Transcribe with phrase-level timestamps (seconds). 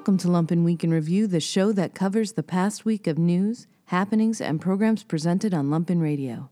[0.00, 3.66] Welcome to Lumpen Week in Review, the show that covers the past week of news,
[3.84, 6.48] happenings, and programs presented on Lumpen Radio.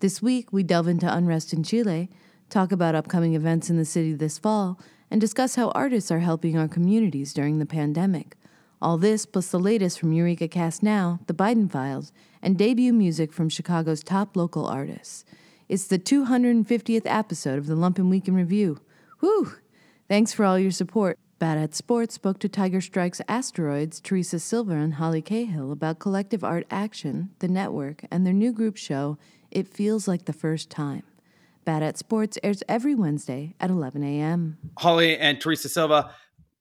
[0.00, 2.08] This week, we delve into unrest in Chile,
[2.48, 4.80] talk about upcoming events in the city this fall,
[5.10, 8.34] and discuss how artists are helping our communities during the pandemic.
[8.80, 13.30] All this plus the latest from Eureka Cast Now, The Biden Files, and debut music
[13.30, 15.26] from Chicago's top local artists.
[15.68, 18.80] It's the 250th episode of the Lumpen Week in Review.
[19.20, 19.52] Whew!
[20.08, 21.18] Thanks for all your support.
[21.38, 26.42] Bad at Sports spoke to Tiger Strikes Asteroids, Teresa Silva, and Holly Cahill about collective
[26.42, 29.18] art action, the network, and their new group show,
[29.50, 31.02] It Feels Like the First Time.
[31.66, 34.56] Bad at Sports airs every Wednesday at 11 a.m.
[34.78, 36.10] Holly and Teresa Silva,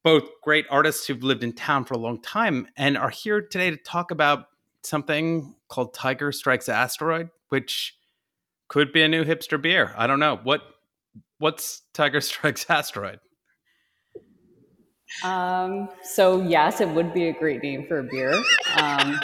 [0.03, 3.69] both great artists who've lived in town for a long time and are here today
[3.69, 4.47] to talk about
[4.83, 7.95] something called Tiger Strikes Asteroid, which
[8.67, 9.93] could be a new hipster beer.
[9.95, 10.37] I don't know.
[10.43, 10.63] What
[11.37, 13.19] what's Tiger Strikes Asteroid?
[15.23, 18.33] Um, so yes, it would be a great name for a beer.
[18.77, 19.19] Um,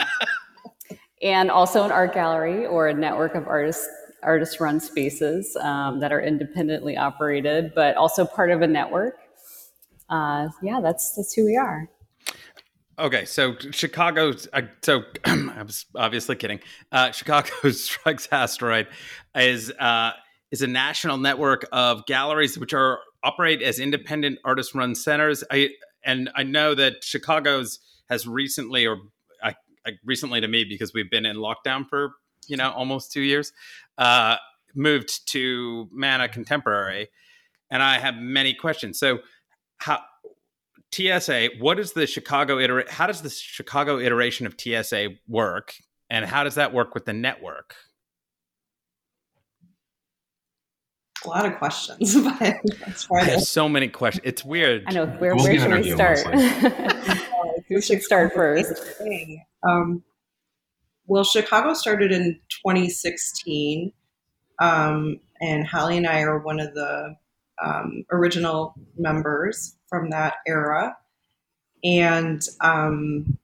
[1.22, 3.88] and also an art gallery or a network of artists
[4.22, 9.16] artist run spaces um, that are independently operated, but also part of a network.
[10.08, 11.88] Uh, yeah, that's that's who we are.
[12.98, 16.60] Okay, so Chicago's uh, so I was obviously kidding.
[16.90, 18.88] Uh, Chicago's Strikes Asteroid
[19.34, 20.12] is uh,
[20.50, 25.44] is a national network of galleries which are operate as independent artist run centers.
[25.50, 25.70] I
[26.04, 28.98] and I know that Chicago's has recently or
[29.42, 29.54] I,
[29.86, 32.12] I recently to me because we've been in lockdown for
[32.46, 33.52] you know almost two years
[33.98, 34.36] uh,
[34.74, 37.08] moved to Mana Contemporary,
[37.70, 38.98] and I have many questions.
[38.98, 39.20] So,
[39.78, 40.00] how
[40.92, 41.50] TSA?
[41.58, 42.84] What is the Chicago iter?
[42.88, 45.74] How does the Chicago iteration of TSA work,
[46.10, 47.76] and how does that work with the network?
[51.24, 52.60] A lot of questions, but
[53.12, 54.22] I have so many questions.
[54.26, 54.84] It's weird.
[54.86, 55.06] I know.
[55.06, 56.18] Where, where should we start?
[57.68, 59.00] Who should start first?
[59.62, 60.02] Um,
[61.06, 63.92] well, Chicago started in 2016,
[64.60, 67.16] um, and Holly and I are one of the
[67.62, 70.96] um, original members from that era.
[71.84, 73.38] And um,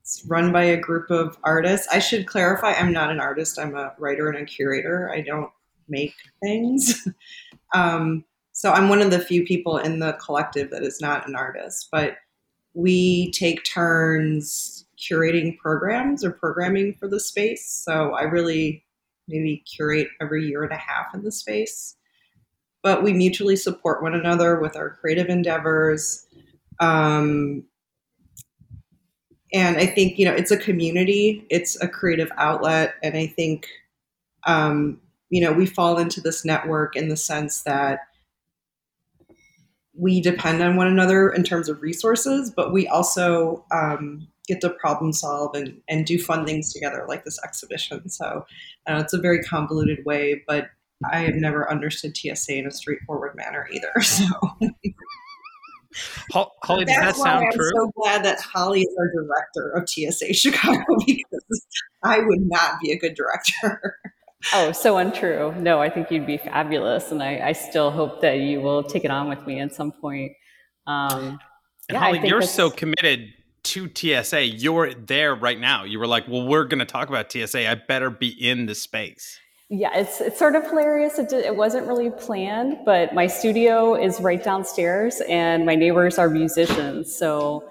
[0.00, 1.88] it's run by a group of artists.
[1.92, 5.10] I should clarify I'm not an artist, I'm a writer and a curator.
[5.10, 5.50] I don't
[5.88, 7.06] make things.
[7.74, 11.34] Um, so I'm one of the few people in the collective that is not an
[11.34, 12.16] artist, but
[12.74, 17.66] we take turns curating programs or programming for the space.
[17.66, 18.84] So I really
[19.28, 21.96] maybe curate every year and a half in the space.
[22.82, 26.26] But we mutually support one another with our creative endeavors.
[26.80, 27.64] Um,
[29.52, 32.94] and I think, you know, it's a community, it's a creative outlet.
[33.02, 33.68] And I think,
[34.46, 35.00] um,
[35.32, 38.00] you know, we fall into this network in the sense that
[39.94, 44.68] we depend on one another in terms of resources, but we also um, get to
[44.68, 48.10] problem solve and, and do fun things together like this exhibition.
[48.10, 48.44] So
[48.86, 50.68] uh, it's a very convoluted way, but
[51.10, 53.92] I have never understood TSA in a straightforward manner either.
[56.32, 57.66] So Holly, does that sound I'm true?
[57.66, 61.66] I'm so glad that Holly is our director of TSA Chicago because
[62.02, 63.98] I would not be a good director.
[64.52, 65.54] Oh, so untrue.
[65.58, 67.10] No, I think you'd be fabulous.
[67.12, 69.92] And I, I still hope that you will take it on with me at some
[69.92, 70.32] point.
[70.86, 71.38] Um,
[71.90, 73.32] yeah, Holly, you're so committed
[73.64, 74.44] to TSA.
[74.44, 75.84] You're there right now.
[75.84, 77.68] You were like, well, we're going to talk about TSA.
[77.68, 79.38] I better be in the space.
[79.68, 81.18] Yeah, it's, it's sort of hilarious.
[81.18, 86.18] It, did, it wasn't really planned, but my studio is right downstairs and my neighbors
[86.18, 87.16] are musicians.
[87.16, 87.64] So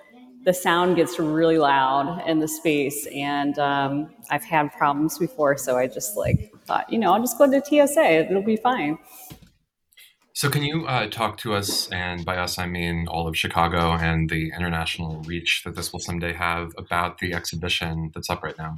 [0.43, 3.07] the sound gets really loud in the space.
[3.13, 5.57] And um, I've had problems before.
[5.57, 8.29] So I just like thought, you know, I'll just go to TSA.
[8.29, 8.97] It'll be fine.
[10.33, 13.91] So, can you uh, talk to us, and by us I mean all of Chicago
[13.91, 18.57] and the international reach that this will someday have, about the exhibition that's up right
[18.57, 18.75] now?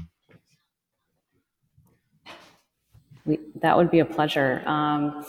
[3.26, 4.64] We, that would be a pleasure.
[4.66, 5.24] Um,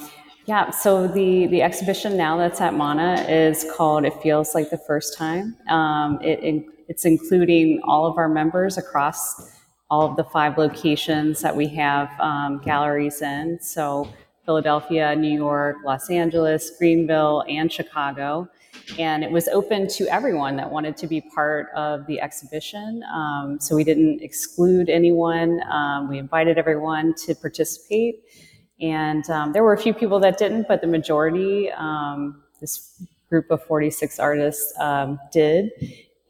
[0.47, 4.79] yeah, so the, the exhibition now that's at Mana is called It Feels Like the
[4.79, 5.56] First Time.
[5.69, 9.54] Um, it, it, it's including all of our members across
[9.94, 13.56] all of the five locations that we have um, galleries in.
[13.61, 14.08] So
[14.44, 18.49] Philadelphia, New York, Los Angeles, Greenville, and Chicago.
[18.99, 23.05] And it was open to everyone that wanted to be part of the exhibition.
[23.14, 25.61] Um, so we didn't exclude anyone.
[25.70, 28.17] Um, we invited everyone to participate.
[28.81, 33.00] And um, there were a few people that didn't, but the majority, um, this
[33.31, 35.70] group of 46 artists, um, did.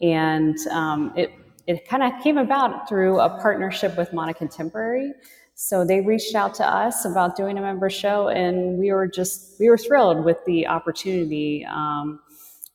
[0.03, 1.33] And um, it,
[1.67, 5.13] it kind of came about through a partnership with Mana Contemporary.
[5.55, 9.59] So they reached out to us about doing a member show, and we were just
[9.61, 12.21] we were thrilled with the opportunity um,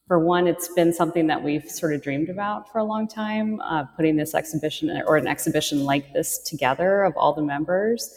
[0.09, 3.61] for one, it's been something that we've sort of dreamed about for a long time,
[3.61, 8.11] uh, putting this exhibition or an exhibition like this together of all the members.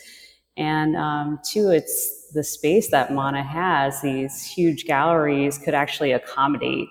[0.56, 6.88] And um, two, it's the space that MANA has, these huge galleries could actually accommodate.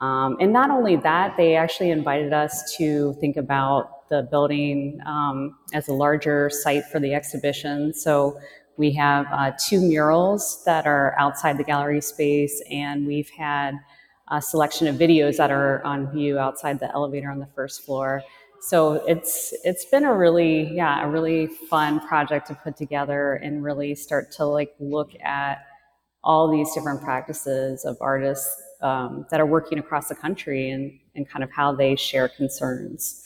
[0.00, 5.56] Um, and not only that, they actually invited us to think about the building um,
[5.74, 7.92] as a larger site for the exhibition.
[7.92, 8.38] So
[8.76, 13.74] we have uh, two murals that are outside the gallery space, and we've had
[14.30, 18.22] a selection of videos that are on view outside the elevator on the first floor.
[18.60, 23.64] So it's it's been a really yeah a really fun project to put together and
[23.64, 25.64] really start to like look at
[26.22, 28.50] all these different practices of artists
[28.82, 33.22] um, that are working across the country and and kind of how they share concerns.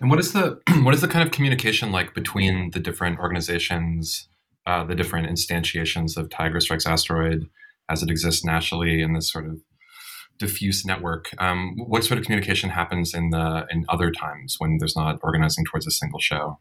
[0.00, 4.28] And what is the what is the kind of communication like between the different organizations,
[4.66, 7.48] uh, the different instantiations of Tiger Strikes Asteroid?
[7.90, 9.60] as it exists nationally in this sort of
[10.38, 11.30] diffuse network.
[11.38, 15.64] Um, what sort of communication happens in the in other times when there's not organizing
[15.66, 16.60] towards a single show?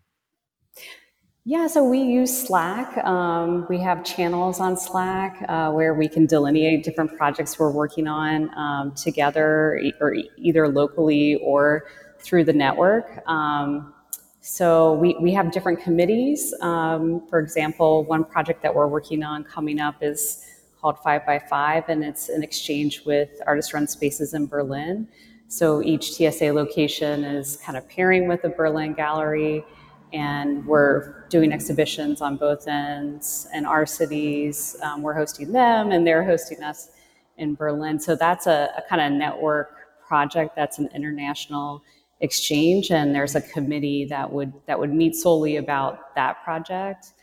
[1.50, 2.96] Yeah, so we use Slack.
[3.04, 8.08] Um, we have channels on Slack uh, where we can delineate different projects we're working
[8.08, 11.88] on um, together, or either locally or
[12.20, 13.28] through the network.
[13.28, 13.96] Um,
[14.42, 16.54] so we, we have different committees.
[16.62, 20.46] Um, for example, one project that we're working on coming up is
[20.80, 25.08] called Five by Five, and it's an exchange with artist run spaces in Berlin.
[25.48, 29.66] So each TSA location is kind of pairing with a Berlin gallery,
[30.14, 33.48] and we're doing exhibitions on both ends.
[33.54, 36.90] And our cities, um, we're hosting them, and they're hosting us
[37.38, 38.00] in Berlin.
[38.00, 39.76] So that's a, a kind of network
[40.08, 40.56] project.
[40.56, 41.84] That's an international
[42.22, 47.14] exchange, and there's a committee that would that would meet solely about that project.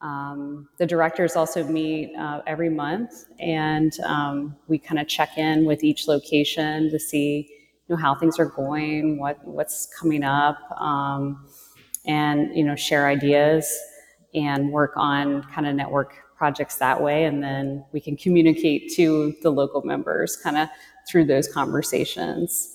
[0.00, 5.64] Um, the directors also meet uh, every month, and um, we kind of check in
[5.64, 7.48] with each location to see
[7.88, 11.46] you know how things are going, what what's coming up, um,
[12.06, 13.72] and you know share ideas
[14.34, 19.34] and work on kind of network projects that way, and then we can communicate to
[19.42, 20.68] the local members kind of
[21.08, 22.70] through those conversations.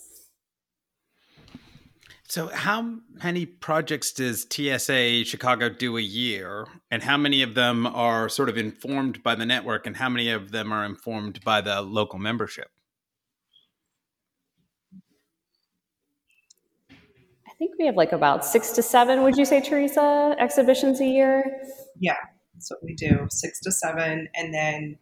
[2.29, 7.87] So, how many projects does TSA Chicago do a year, and how many of them
[7.87, 11.61] are sort of informed by the network, and how many of them are informed by
[11.61, 12.69] the local membership?
[17.59, 21.61] Think we have like about six to seven, would you say, Teresa, exhibitions a year?
[21.99, 22.15] Yeah,
[22.53, 24.29] that's what we do six to seven.
[24.35, 24.97] And then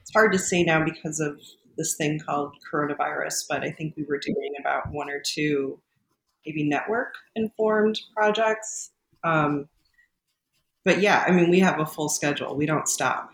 [0.00, 1.38] it's hard to say now because of
[1.76, 5.78] this thing called coronavirus, but I think we were doing about one or two
[6.46, 8.90] maybe network informed projects.
[9.22, 9.68] Um,
[10.84, 12.56] but yeah, I mean, we have a full schedule.
[12.56, 13.32] We don't stop.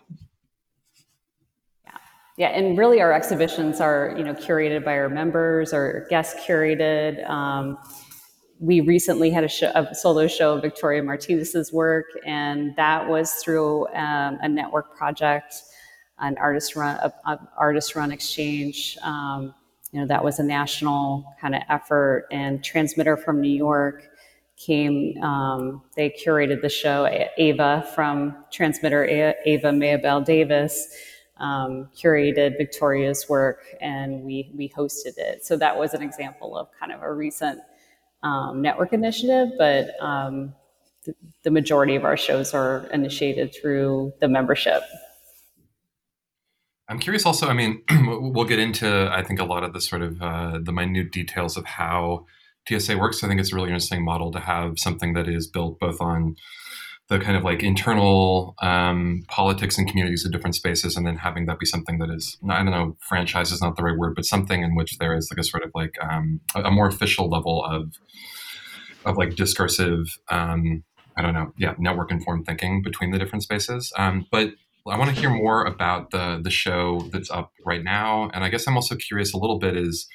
[1.85, 1.99] Yeah,
[2.37, 7.29] yeah, and really, our exhibitions are you know curated by our members or guest curated.
[7.29, 7.79] Um,
[8.61, 13.33] we recently had a, show, a, solo show of Victoria Martinez's work, and that was
[13.35, 15.63] through um, a network project,
[16.19, 18.99] an artist run, a, a artist run exchange.
[19.03, 19.55] Um,
[19.93, 24.05] you know that was a national kind of effort and transmitter from new york
[24.57, 30.95] came um, they curated the show ava from transmitter ava mayabel davis
[31.39, 36.69] um, curated victoria's work and we we hosted it so that was an example of
[36.79, 37.61] kind of a recent
[38.23, 40.55] um, network initiative but um,
[41.05, 44.83] th- the majority of our shows are initiated through the membership
[46.91, 50.01] I'm curious also, I mean, we'll get into, I think, a lot of the sort
[50.01, 52.25] of uh, the minute details of how
[52.67, 53.23] TSA works.
[53.23, 56.37] I think it's a really interesting model to have something that is built both on
[57.09, 61.47] the kind of like internal um, politics and communities of different spaces, and then having
[61.47, 64.27] that be something that is, I don't know, franchise is not the right word, but
[64.27, 67.65] something in which there is like a sort of like um, a more official level
[67.65, 67.95] of
[69.05, 70.85] of like discursive, um,
[71.17, 73.91] I don't know, yeah, network informed thinking between the different spaces.
[73.97, 74.51] Um, but
[74.87, 78.51] I want to hear more about the the show that's up right now, and I
[78.51, 80.07] guess I'm also curious a little bit is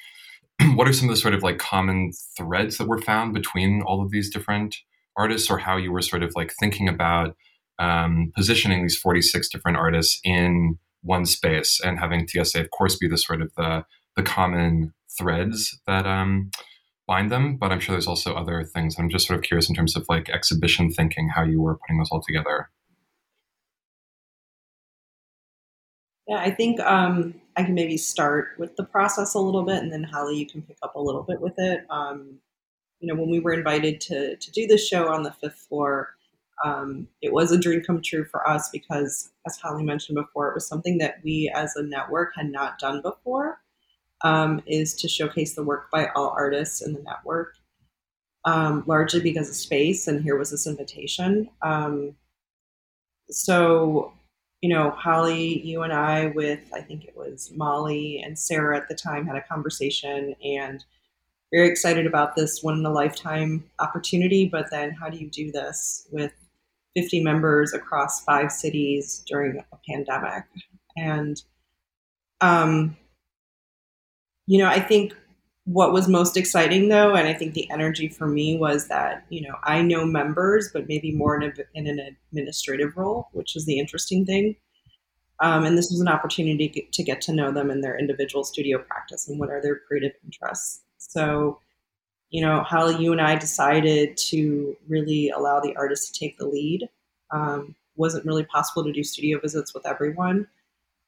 [0.74, 4.00] what are some of the sort of like common threads that were found between all
[4.00, 4.76] of these different
[5.16, 7.36] artists, or how you were sort of like thinking about
[7.78, 13.08] um, positioning these 46 different artists in one space and having TSA, of course, be
[13.08, 13.84] the sort of the
[14.16, 16.50] the common threads that um,
[17.06, 17.56] bind them.
[17.56, 18.96] But I'm sure there's also other things.
[18.98, 21.98] I'm just sort of curious in terms of like exhibition thinking, how you were putting
[21.98, 22.70] those all together.
[26.26, 29.92] Yeah, I think um, I can maybe start with the process a little bit, and
[29.92, 31.84] then Holly, you can pick up a little bit with it.
[31.90, 32.38] Um,
[33.00, 36.16] you know, when we were invited to to do the show on the fifth floor,
[36.64, 40.54] Um, it was a dream come true for us because, as Holly mentioned before, it
[40.54, 43.60] was something that we as a network had not done before.
[44.22, 47.56] Um, is to showcase the work by all artists in the network,
[48.46, 50.08] um, largely because of space.
[50.08, 51.50] And here was this invitation.
[51.60, 52.16] Um,
[53.28, 54.14] so,
[54.62, 58.88] you know, Holly, you and I, with I think it was Molly and Sarah at
[58.88, 60.84] the time, had a conversation and
[61.54, 64.48] very excited about this one in a lifetime opportunity.
[64.48, 66.32] But then, how do you do this with
[66.94, 70.44] 50 members across five cities during a pandemic.
[70.96, 71.40] And,
[72.40, 72.96] um,
[74.46, 75.14] you know, I think
[75.64, 79.40] what was most exciting though, and I think the energy for me was that, you
[79.40, 83.64] know, I know members, but maybe more in, a, in an administrative role, which is
[83.64, 84.56] the interesting thing.
[85.40, 87.98] Um, and this was an opportunity to get, to get to know them in their
[87.98, 90.83] individual studio practice and what are their creative interests.
[91.08, 91.60] So,
[92.30, 96.46] you know, Holly, you and I decided to really allow the artist to take the
[96.46, 96.88] lead.
[97.30, 100.48] Um, wasn't really possible to do studio visits with everyone.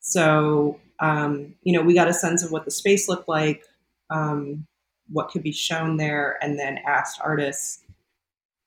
[0.01, 3.65] So, um, you know, we got a sense of what the space looked like,
[4.11, 4.67] um,
[5.09, 7.83] what could be shown there, and then asked artists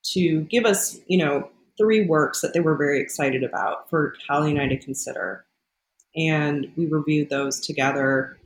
[0.03, 4.51] to give us, you know, three works that they were very excited about for Holly
[4.51, 5.45] and I to consider.
[6.15, 8.38] And we reviewed those together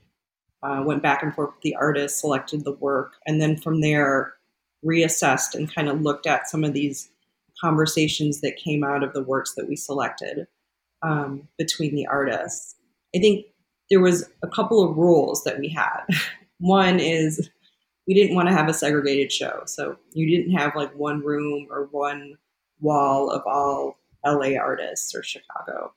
[0.63, 4.33] uh, went back and forth with the artist, selected the work, and then from there
[4.85, 7.09] reassessed and kind of looked at some of these
[7.59, 10.47] conversations that came out of the works that we selected
[11.01, 12.75] um, between the artists.
[13.15, 13.45] I think
[13.89, 16.01] there was a couple of rules that we had.
[16.59, 17.49] one is
[18.07, 21.67] we didn't want to have a segregated show, so you didn't have like one room
[21.69, 22.35] or one
[22.79, 25.93] wall of all LA artists or Chicago.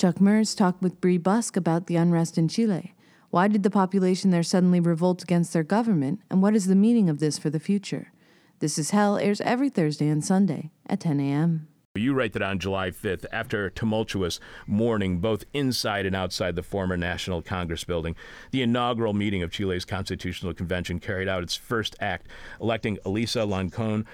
[0.00, 2.94] Chuck Mertz talked with Bree Busk about the unrest in Chile.
[3.28, 7.10] Why did the population there suddenly revolt against their government, and what is the meaning
[7.10, 8.10] of this for the future?
[8.60, 11.68] This is Hell airs every Thursday and Sunday at 10 a.m.
[11.96, 16.62] You write that on July 5th, after a tumultuous morning both inside and outside the
[16.62, 18.16] former National Congress building,
[18.52, 22.28] the inaugural meeting of Chile's Constitutional Convention carried out its first act,
[22.58, 24.06] electing Elisa Loncon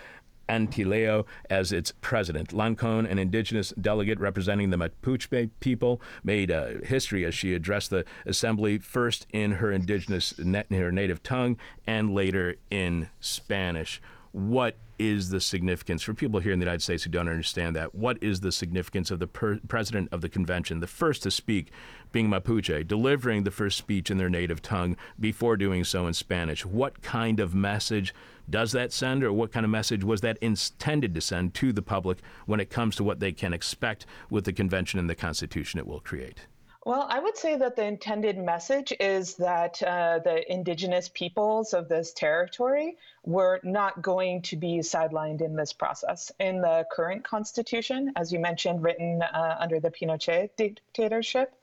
[0.48, 2.52] Antileo as its president.
[2.52, 8.04] Loncon, an indigenous delegate representing the Mapuche people, made uh, history as she addressed the
[8.24, 14.00] assembly first in her indigenous, in her native tongue, and later in Spanish.
[14.32, 17.94] What is the significance for people here in the United States who don't understand that?
[17.94, 21.70] What is the significance of the per- president of the convention, the first to speak,
[22.12, 26.64] being Mapuche, delivering the first speech in their native tongue before doing so in Spanish?
[26.64, 28.14] What kind of message
[28.48, 31.82] does that send, or what kind of message was that intended to send to the
[31.82, 35.78] public when it comes to what they can expect with the convention and the Constitution
[35.78, 36.46] it will create?
[36.86, 41.88] Well, I would say that the intended message is that uh, the indigenous peoples of
[41.88, 46.30] this territory were not going to be sidelined in this process.
[46.38, 51.56] In the current constitution, as you mentioned, written uh, under the Pinochet dictatorship,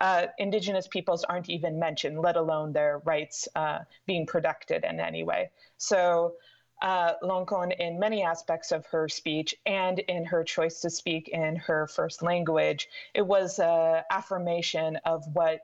[0.00, 5.22] uh, indigenous peoples aren't even mentioned, let alone their rights uh, being protected in any
[5.22, 5.50] way.
[5.76, 6.34] So
[6.80, 11.56] uh, Loncon in many aspects of her speech and in her choice to speak in
[11.56, 12.88] her first language.
[13.14, 15.60] It was an affirmation of what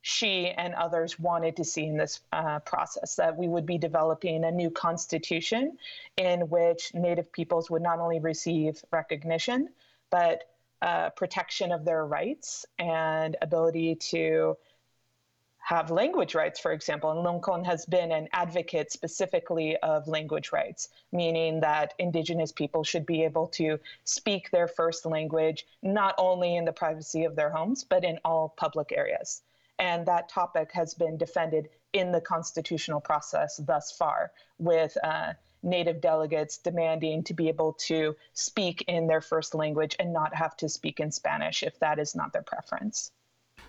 [0.00, 4.44] she and others wanted to see in this uh, process that we would be developing
[4.44, 5.78] a new constitution
[6.18, 9.68] in which Native peoples would not only receive recognition,
[10.10, 10.44] but
[10.84, 14.54] uh, protection of their rights and ability to
[15.56, 17.10] have language rights, for example.
[17.10, 23.06] And Lung has been an advocate specifically of language rights, meaning that Indigenous people should
[23.06, 27.82] be able to speak their first language, not only in the privacy of their homes,
[27.82, 29.40] but in all public areas.
[29.78, 35.32] And that topic has been defended in the constitutional process thus far, with uh,
[35.64, 40.56] Native delegates demanding to be able to speak in their first language and not have
[40.58, 43.10] to speak in Spanish if that is not their preference.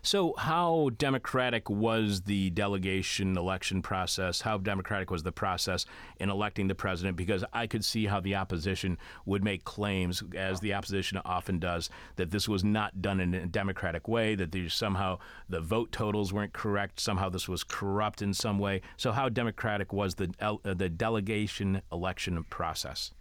[0.05, 4.39] So, how democratic was the delegation election process?
[4.39, 5.88] How democratic was the process
[6.19, 7.17] in electing the president?
[7.17, 11.89] Because I could see how the opposition would make claims, as the opposition often does,
[12.17, 15.17] that this was not done in a democratic way, that somehow
[15.50, 18.81] the vote totals weren't correct, somehow this was corrupt in some way.
[18.97, 23.12] So, how democratic was the uh, the delegation election process?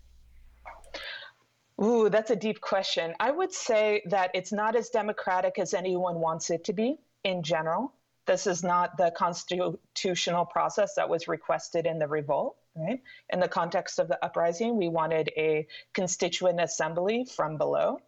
[1.82, 3.14] Ooh, that's a deep question.
[3.18, 7.42] I would say that it's not as democratic as anyone wants it to be in
[7.42, 7.92] general.
[8.26, 13.02] This is not the constitutional process that was requested in the revolt, right?
[13.30, 17.98] In the context of the uprising, we wanted a constituent assembly from below.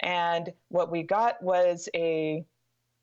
[0.00, 2.44] And what we got was a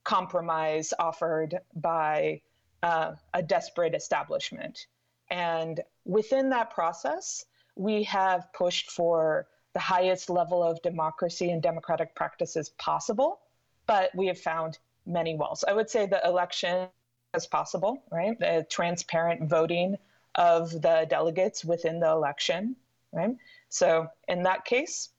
[0.03, 2.41] compromise offered by
[2.83, 4.87] uh, a desperate establishment.
[5.29, 12.15] And within that process, we have pushed for the highest level of democracy and democratic
[12.15, 13.39] practices possible,
[13.87, 15.63] but we have found many walls.
[15.67, 16.87] I would say the election
[17.35, 18.37] is possible, right?
[18.39, 19.97] The transparent voting
[20.35, 22.75] of the delegates within the election,
[23.11, 23.35] right?
[23.69, 25.09] So in that case,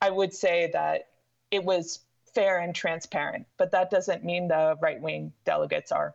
[0.00, 1.08] I would say that
[1.50, 2.00] it was
[2.34, 6.14] fair and transparent, but that doesn't mean the right wing delegates are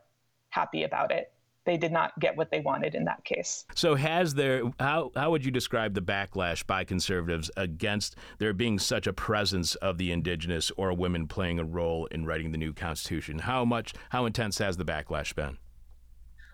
[0.50, 1.32] happy about it
[1.68, 3.66] they did not get what they wanted in that case.
[3.76, 8.80] So, has there how how would you describe the backlash by conservatives against there being
[8.80, 12.74] such a presence of the indigenous or women playing a role in writing the new
[12.74, 13.40] constitution?
[13.40, 15.58] How much how intense has the backlash been?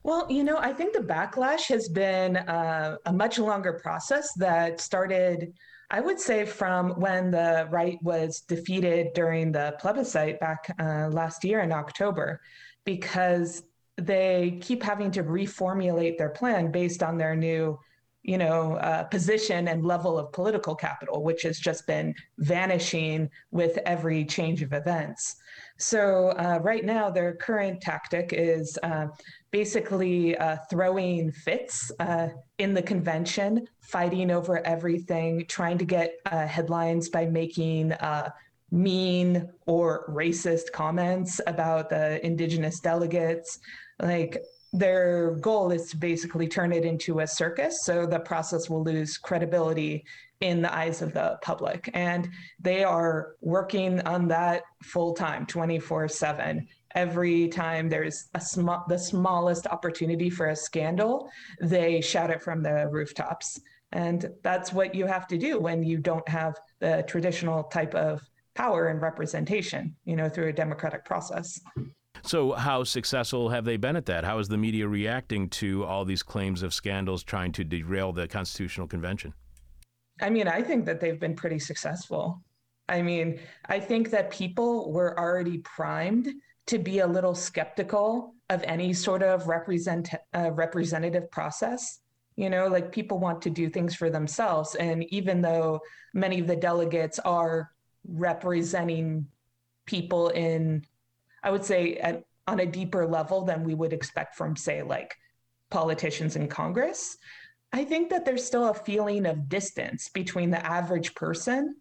[0.02, 4.82] Well, you know, I think the backlash has been uh, a much longer process that
[4.82, 5.54] started,
[5.92, 11.46] I would say, from when the right was defeated during the plebiscite back uh, last
[11.46, 12.42] year in October,
[12.84, 13.64] because
[13.98, 17.78] they keep having to reformulate their plan based on their new
[18.24, 23.78] you know uh, position and level of political capital which has just been vanishing with
[23.86, 25.36] every change of events.
[25.78, 29.08] So uh, right now their current tactic is uh,
[29.52, 32.30] basically uh, throwing fits uh,
[32.60, 37.94] in the convention fighting over everything trying to get uh, headlines by making
[38.72, 43.60] mean or racist comments about the indigenous delegates
[44.02, 44.42] like
[44.74, 49.18] their goal is to basically turn it into a circus so the process will lose
[49.20, 50.04] credibility
[50.42, 51.90] in the eyes of the public.
[51.94, 52.28] And
[52.60, 58.98] they are working on that full time 24 7 every time there's a small the
[58.98, 61.28] smallest opportunity for a scandal
[61.62, 63.62] they shout it from the rooftops.
[63.92, 68.22] And that's what you have to do when you don't have the traditional type of
[68.56, 71.60] power and representation you know through a democratic process
[72.26, 74.24] so, how successful have they been at that?
[74.24, 78.30] How is the media reacting to all these claims of scandals trying to derail the
[78.30, 79.34] Constitutional Convention?
[80.22, 82.42] I mean, I think that they've been pretty successful.
[82.88, 86.30] I mean, I think that people were already primed
[86.68, 92.00] to be a little skeptical of any sort of represent uh, representative process.
[92.38, 95.82] You know, like people want to do things for themselves, and even though
[96.14, 97.72] many of the delegates are
[98.08, 99.28] representing
[99.86, 100.86] people in
[101.44, 105.16] I would say at, on a deeper level than we would expect from, say, like
[105.70, 107.18] politicians in Congress.
[107.72, 111.76] I think that there's still a feeling of distance between the average person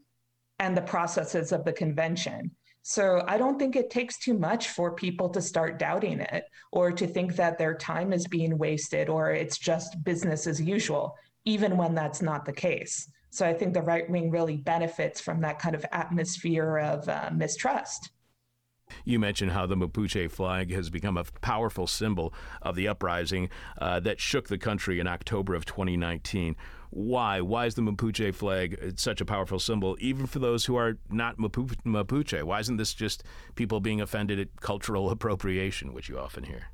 [0.58, 2.50] and the processes of the convention.
[2.82, 6.90] So I don't think it takes too much for people to start doubting it or
[6.90, 11.76] to think that their time is being wasted or it's just business as usual, even
[11.76, 13.08] when that's not the case.
[13.30, 17.30] So I think the right wing really benefits from that kind of atmosphere of uh,
[17.32, 18.10] mistrust.
[19.04, 23.48] You mentioned how the Mapuche flag has become a powerful symbol of the uprising
[23.80, 26.56] uh, that shook the country in October of 2019.
[26.90, 27.40] Why?
[27.40, 31.38] Why is the Mapuche flag such a powerful symbol, even for those who are not
[31.38, 32.42] Mapuche?
[32.42, 33.24] Why isn't this just
[33.54, 36.66] people being offended at cultural appropriation, which you often hear?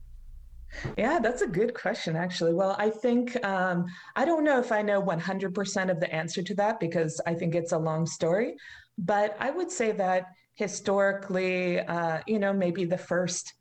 [0.97, 2.53] Yeah, that's a good question, actually.
[2.53, 6.55] Well, I think, um, I don't know if I know 100% of the answer to
[6.57, 8.57] that because I think it's a long story.
[8.99, 10.27] But I would say that
[10.59, 13.55] historically, uh, you know, maybe the first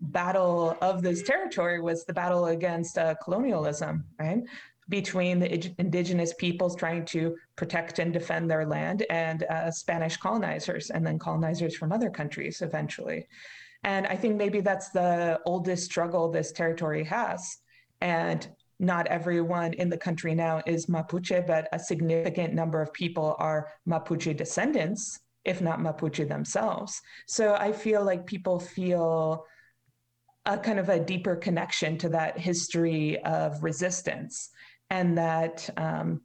[0.00, 4.42] battle of this territory was the battle against uh, colonialism, right?
[4.90, 10.90] Between the indigenous peoples trying to protect and defend their land and uh, Spanish colonizers,
[10.90, 13.26] and then colonizers from other countries eventually.
[13.84, 17.58] And I think maybe that's the oldest struggle this territory has.
[18.02, 18.46] And
[18.78, 23.68] not everyone in the country now is Mapuche, but a significant number of people are
[23.88, 27.00] Mapuche descendants, if not Mapuche themselves.
[27.26, 29.44] So I feel like people feel
[30.44, 34.50] a kind of a deeper connection to that history of resistance
[34.90, 36.20] and that um,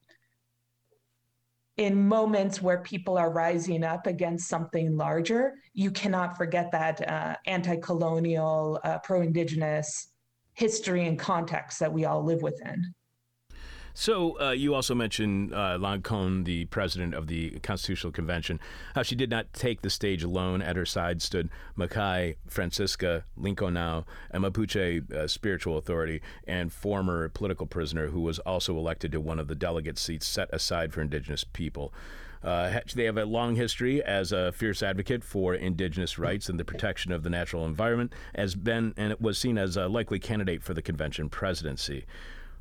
[1.77, 7.35] in moments where people are rising up against something larger, you cannot forget that uh,
[7.45, 10.09] anti colonial, uh, pro indigenous
[10.53, 12.93] history and context that we all live within.
[13.99, 18.59] So uh, you also mentioned uh, Loncon, the president of the Constitutional Convention,
[18.93, 20.61] how she did not take the stage alone.
[20.61, 27.65] At her side stood Machi Francisca Linconao, a Mapuche uh, spiritual authority and former political
[27.65, 31.43] prisoner who was also elected to one of the delegate seats set aside for indigenous
[31.43, 31.91] people.
[32.43, 36.63] Uh, they have a long history as a fierce advocate for indigenous rights and the
[36.63, 40.61] protection of the natural environment, as been and it was seen as a likely candidate
[40.61, 42.05] for the convention presidency.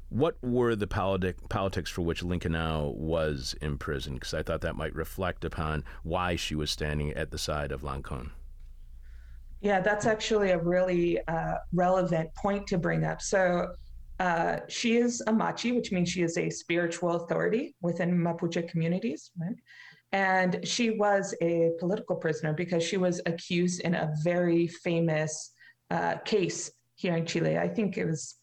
[0.08, 4.20] What were the politic, politics for which Linconao was imprisoned?
[4.20, 7.82] Because I thought that might reflect upon why she was standing at the side of
[7.82, 8.30] Loncon.
[9.60, 13.20] Yeah, that's actually a really uh, relevant point to bring up.
[13.20, 13.74] So
[14.20, 19.32] uh, she is a Machi, which means she is a spiritual authority within Mapuche communities,
[19.40, 19.56] right?
[20.12, 25.52] And she was a political prisoner because she was accused in a very famous
[25.90, 27.58] uh, case here in Chile.
[27.58, 28.36] I think it was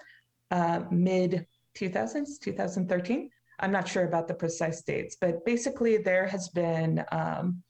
[0.51, 3.29] uh, mid 2000s, 2013.
[3.59, 7.63] I'm not sure about the precise dates, but basically there has been um,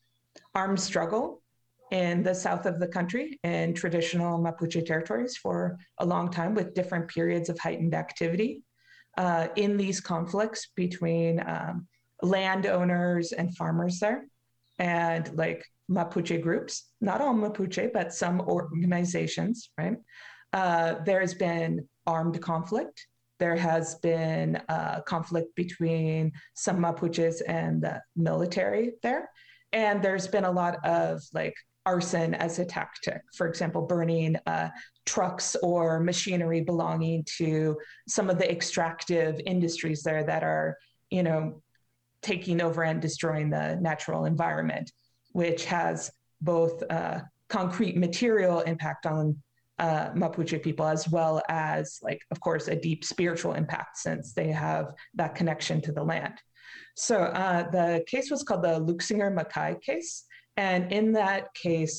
[0.55, 1.41] armed struggle
[1.91, 6.73] in the south of the country in traditional Mapuche territories for a long time with
[6.73, 8.63] different periods of heightened activity.
[9.15, 11.85] Uh, in these conflicts between um,
[12.23, 14.25] landowners and farmers there
[14.79, 19.97] and like Mapuche groups, not all Mapuche, but some organizations, right?
[20.51, 23.05] Uh, there's been armed conflict
[23.43, 29.29] there has been a conflict between some Mapuches and the military there.
[29.73, 31.53] And there's been a lot of like
[31.85, 34.69] arson as a tactic, for example, burning uh,
[35.05, 37.77] trucks or machinery belonging to
[38.07, 40.77] some of the extractive industries there that are,
[41.09, 41.61] you know,
[42.21, 44.89] taking over and destroying the natural environment,
[45.33, 49.35] which has both uh, concrete material impact on
[49.85, 54.49] uh, Mapuche people, as well as, like, of course, a deep spiritual impact since they
[54.67, 54.85] have
[55.19, 56.35] that connection to the land.
[56.95, 60.13] So uh, the case was called the Luchsinger Mackay case.
[60.55, 61.97] And in that case,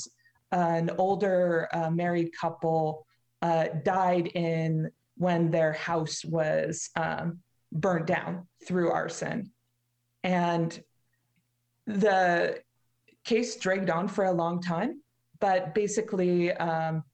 [0.51, 3.07] an older uh, married couple
[3.43, 7.27] uh, died in when their house was um,
[7.85, 8.33] burnt down
[8.67, 9.53] through arson.
[10.23, 10.71] And
[11.87, 12.61] the
[13.25, 15.03] case dragged on for a long time,
[15.39, 17.05] but basically, um,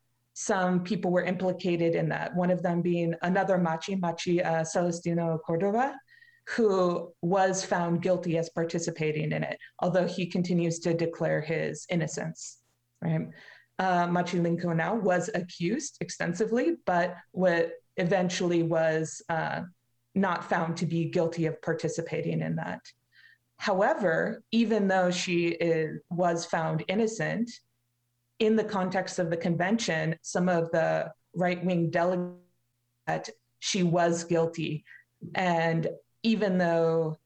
[0.41, 2.35] some people were implicated in that.
[2.35, 5.95] One of them being another Machi, Machi uh, Celestino Cordova,
[6.49, 12.57] who was found guilty as participating in it, although he continues to declare his innocence.
[13.03, 13.29] Right?
[13.79, 19.61] Uh, Machi Linconao was accused extensively, but what eventually was uh,
[20.15, 22.81] not found to be guilty of participating in that.
[23.59, 27.51] However, even though she is, was found innocent,
[28.41, 34.85] in the context of the convention, some of the right wing delegates she was guilty.
[35.35, 35.89] And
[36.23, 37.19] even though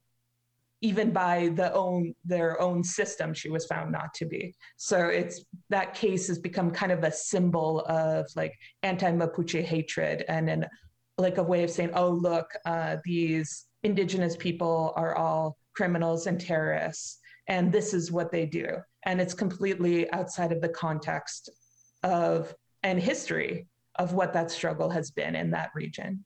[0.81, 5.43] even by the own their own system she was found not to be so it's
[5.71, 10.69] that case has become kind of a symbol of like anti-mapuche hatred and then
[11.17, 16.39] like a way of saying oh look uh, these indigenous people are all criminals and
[16.39, 18.69] terrorists and this is what they do
[19.05, 21.51] and it's completely outside of the context
[22.03, 26.25] of and history of what that struggle has been in that region.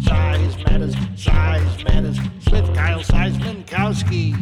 [0.00, 2.18] Size matters, size matters.
[2.50, 4.34] With Kyle Seismankowski.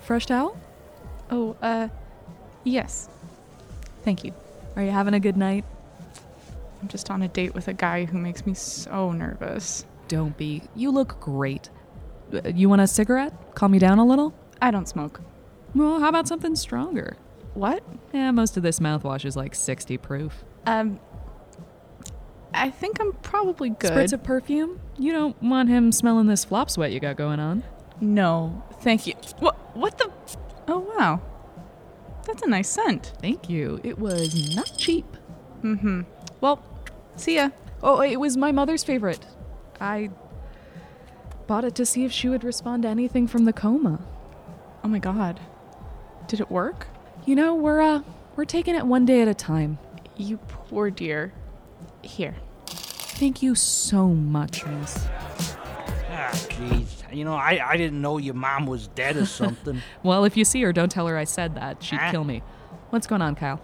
[0.00, 0.56] Fresh towel?
[1.30, 1.88] Oh, uh,
[2.64, 3.08] yes.
[4.02, 4.32] Thank you.
[4.76, 5.64] Are you having a good night?
[6.80, 9.84] I'm just on a date with a guy who makes me so nervous.
[10.08, 10.62] Don't be.
[10.74, 11.70] You look great.
[12.44, 13.32] You want a cigarette?
[13.54, 14.34] Calm you down a little?
[14.62, 15.20] I don't smoke.
[15.74, 17.16] Well, how about something stronger?
[17.54, 17.82] What?
[18.12, 20.44] Yeah, most of this mouthwash is like 60 proof.
[20.66, 21.00] Um,
[22.54, 23.92] I think I'm probably good.
[23.92, 24.80] Spritz of perfume?
[24.98, 27.62] You don't want him smelling this flop sweat you got going on.
[28.00, 29.14] No, thank you.
[29.38, 29.56] What?
[29.76, 30.10] What the?
[30.68, 31.20] Oh wow,
[32.26, 33.12] that's a nice scent.
[33.20, 33.80] Thank you.
[33.84, 35.04] It was not cheap.
[35.62, 36.02] Mm-hmm.
[36.40, 36.62] Well,
[37.16, 37.50] see ya.
[37.82, 39.24] Oh, it was my mother's favorite.
[39.80, 40.10] I
[41.46, 44.00] bought it to see if she would respond to anything from the coma.
[44.84, 45.40] Oh my god,
[46.26, 46.86] did it work?
[47.26, 48.02] You know, we're uh,
[48.36, 49.78] we're taking it one day at a time.
[50.16, 51.32] You poor dear.
[52.02, 52.34] Here.
[52.66, 55.06] Thank you so much, miss.
[56.10, 56.86] Ah, jeez.
[57.14, 59.82] You know, I, I didn't know your mom was dead or something.
[60.02, 61.82] Well, if you see her, don't tell her I said that.
[61.82, 62.10] She'd Huh?
[62.10, 62.42] kill me.
[62.90, 63.60] What's going on, Kyle?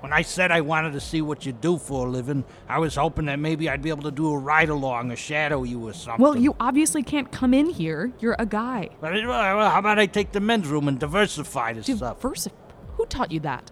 [0.00, 2.96] When I said I wanted to see what you do for a living, I was
[2.96, 5.92] hoping that maybe I'd be able to do a ride along or shadow you or
[5.92, 6.22] something.
[6.22, 8.12] Well, you obviously can't come in here.
[8.20, 8.90] You're a guy.
[9.00, 12.20] But, well, how about I take the men's room and diversify this stuff?
[12.20, 12.52] Diversif-
[12.96, 13.70] Who taught you that?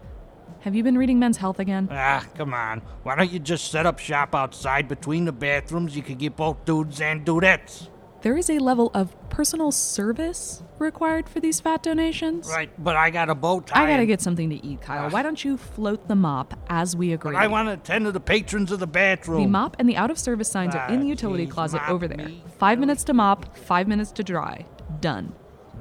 [0.61, 1.89] Have you been reading Men's Health again?
[1.91, 2.83] Ah, come on.
[3.05, 5.95] Why don't you just set up shop outside between the bathrooms?
[5.97, 7.89] You could get both dudes and dudettes.
[8.23, 12.49] There is a level of personal service required for these fat donations.
[12.49, 13.81] Right, but I got a bow tie.
[13.83, 15.09] I gotta and- get something to eat, Kyle.
[15.11, 17.37] Why don't you float the mop as we agree?
[17.37, 19.43] I want to attend to the patrons of the bathroom.
[19.45, 21.91] The mop and the out of service signs are in the Ah, utility closet mop
[21.91, 22.27] over there.
[22.27, 22.43] me.
[22.59, 24.67] Five minutes to mop, five minutes to dry.
[25.01, 25.33] Done.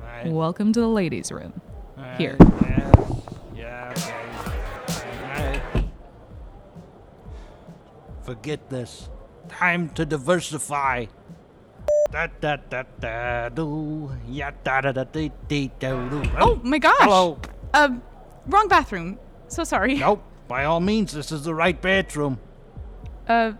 [0.03, 0.31] Right.
[0.31, 1.59] Welcome to the ladies' room.
[2.19, 2.37] Here.
[2.39, 2.91] Yeah,
[3.55, 3.93] yeah,
[4.91, 5.63] okay.
[8.21, 9.09] Forget this.
[9.49, 11.05] Time to diversify.
[12.11, 14.11] Da da da da do.
[14.27, 16.23] Ya da da da dee dee do do.
[16.39, 16.95] Oh my gosh.
[16.99, 17.39] Hello.
[17.73, 17.89] Uh,
[18.47, 19.19] wrong bathroom.
[19.47, 19.95] So sorry.
[19.95, 20.23] Nope.
[20.47, 22.39] By all means, this is the right bathroom.
[23.27, 23.53] Uh,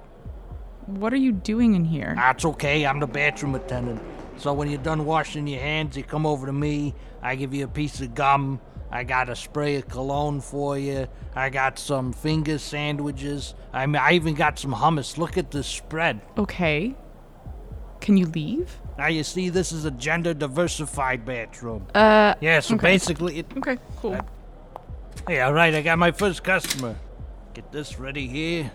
[0.86, 2.14] what are you doing in here?
[2.16, 2.86] That's okay.
[2.86, 4.02] I'm the bathroom attendant.
[4.38, 6.96] So when you're done washing your hands, you come over to me.
[7.22, 8.62] I give you a piece of gum.
[8.90, 11.08] I got a spray of cologne for you.
[11.36, 13.54] I got some finger sandwiches.
[13.74, 15.18] I mean, I even got some hummus.
[15.18, 16.22] Look at the spread.
[16.38, 16.96] Okay.
[18.08, 18.74] Can you leave?
[18.98, 21.88] Now you see, this is a gender diversified bathroom.
[21.94, 22.36] Uh.
[22.40, 22.62] Yeah.
[22.62, 22.84] So okay.
[22.84, 23.48] basically, it.
[23.58, 23.78] Okay.
[23.98, 24.18] Cool.
[25.28, 25.76] Hey, all right.
[25.76, 26.96] I got my first customer.
[27.54, 28.72] Get this ready here.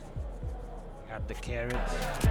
[1.08, 1.94] Got the carrots.
[2.20, 2.28] The.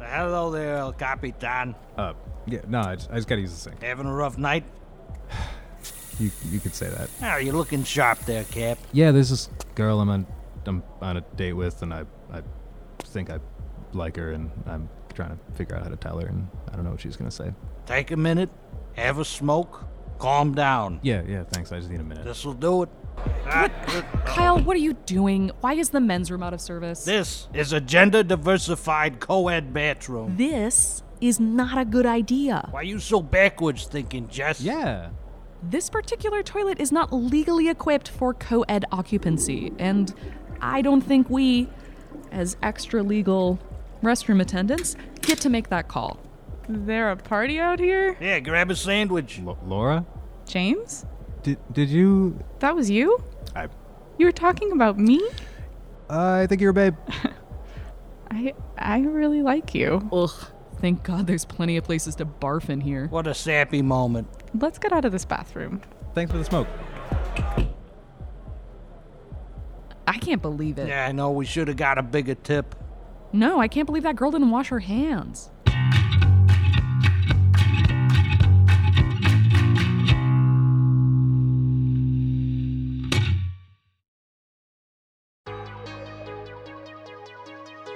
[0.00, 1.76] Hello there, El Capitan.
[1.96, 2.14] Uh,
[2.48, 3.80] yeah, no, I just, I just gotta use the sink.
[3.80, 4.64] Having a rough night?
[6.18, 7.10] You you could say that.
[7.22, 8.78] Oh, you're looking sharp there, Cap.
[8.92, 10.26] Yeah, there's this girl I'm on
[10.64, 12.42] I'm on a date with, and I I
[13.02, 13.40] think I
[13.94, 16.84] like her, and I'm trying to figure out how to tell her, and I don't
[16.84, 17.52] know what she's gonna say.
[17.86, 18.50] Take a minute,
[18.94, 19.84] have a smoke,
[20.18, 21.00] calm down.
[21.02, 21.72] Yeah, yeah, thanks.
[21.72, 22.24] I just need a minute.
[22.24, 22.88] This'll do it.
[24.26, 25.50] Kyle, what are you doing?
[25.60, 27.04] Why is the men's room out of service?
[27.04, 30.36] This is a gender diversified co ed bathroom.
[30.36, 32.68] This is not a good idea.
[32.70, 34.60] Why are you so backwards thinking, Jess?
[34.60, 35.10] Yeah.
[35.62, 40.14] This particular toilet is not legally equipped for co ed occupancy, and
[40.60, 41.68] I don't think we,
[42.32, 43.58] as extra legal
[44.04, 46.18] restroom attendants, get to make that call.
[46.68, 48.16] Is there a party out here?
[48.20, 49.40] Yeah, grab a sandwich.
[49.44, 50.04] L- Laura,
[50.46, 51.04] James?
[51.42, 52.38] did did you?
[52.60, 53.22] That was you?
[53.54, 53.68] I
[54.18, 55.20] You were talking about me?
[56.08, 56.94] I think you're a babe.
[58.30, 60.08] I I really like you.
[60.12, 60.30] Ugh.
[60.80, 63.06] Thank God there's plenty of places to barf in here.
[63.08, 64.28] What a sappy moment.
[64.58, 65.80] Let's get out of this bathroom.
[66.14, 66.66] Thanks for the smoke.
[70.06, 70.88] I can't believe it.
[70.88, 72.74] Yeah, I know we should have got a bigger tip.
[73.34, 75.50] No, I can't believe that girl didn't wash her hands.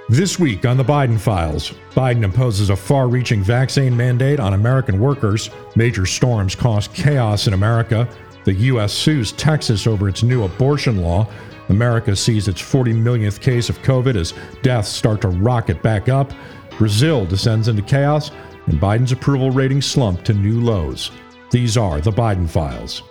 [0.09, 4.99] This week on the Biden Files, Biden imposes a far reaching vaccine mandate on American
[4.99, 5.49] workers.
[5.77, 8.09] Major storms cause chaos in America.
[8.49, 8.91] The U.S.
[8.91, 11.27] sues Texas over its new abortion law.
[11.67, 14.33] America sees its 40 millionth case of COVID as
[14.63, 16.33] deaths start to rocket back up.
[16.79, 18.31] Brazil descends into chaos,
[18.65, 21.11] and Biden's approval rating slump to new lows.
[21.51, 23.03] These are the Biden Files.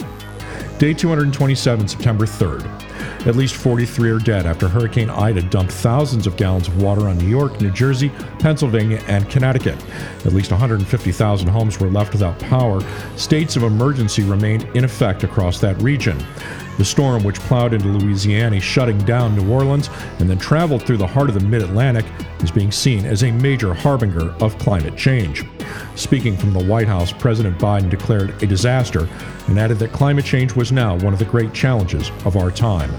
[0.79, 2.88] Day 227, September 3rd.
[3.27, 7.19] At least 43 are dead after Hurricane Ida dumped thousands of gallons of water on
[7.19, 9.77] New York, New Jersey, Pennsylvania, and Connecticut.
[10.25, 12.81] At least 150,000 homes were left without power.
[13.17, 16.17] States of emergency remained in effect across that region.
[16.79, 21.07] The storm, which plowed into Louisiana, shutting down New Orleans, and then traveled through the
[21.07, 22.07] heart of the mid Atlantic,
[22.41, 25.45] is being seen as a major harbinger of climate change.
[25.97, 29.09] Speaking from the White House, President Biden declared a disaster
[29.49, 32.91] and added that climate change was now one of the great challenges of our time.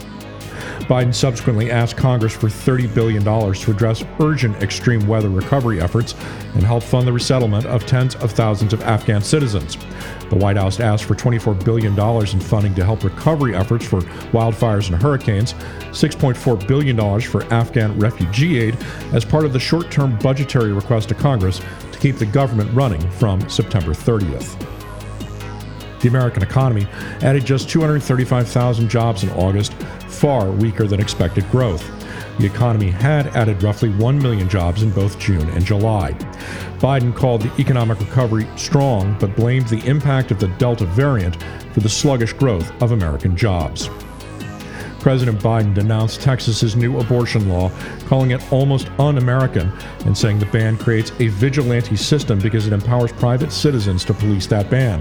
[0.89, 6.15] Biden subsequently asked Congress for $30 billion to address urgent extreme weather recovery efforts
[6.55, 9.77] and help fund the resettlement of tens of thousands of Afghan citizens.
[10.31, 14.91] The White House asked for $24 billion in funding to help recovery efforts for wildfires
[14.91, 15.53] and hurricanes,
[15.91, 18.75] $6.4 billion for Afghan refugee aid
[19.13, 23.11] as part of the short term budgetary request to Congress to keep the government running
[23.11, 24.78] from September 30th.
[26.01, 26.87] The American economy
[27.21, 29.73] added just 235,000 jobs in August,
[30.07, 31.89] far weaker than expected growth.
[32.39, 36.13] The economy had added roughly 1 million jobs in both June and July.
[36.79, 41.35] Biden called the economic recovery strong, but blamed the impact of the Delta variant
[41.73, 43.89] for the sluggish growth of American jobs.
[44.99, 47.71] President Biden denounced Texas's new abortion law,
[48.05, 49.71] calling it almost un American,
[50.05, 54.45] and saying the ban creates a vigilante system because it empowers private citizens to police
[54.47, 54.99] that ban.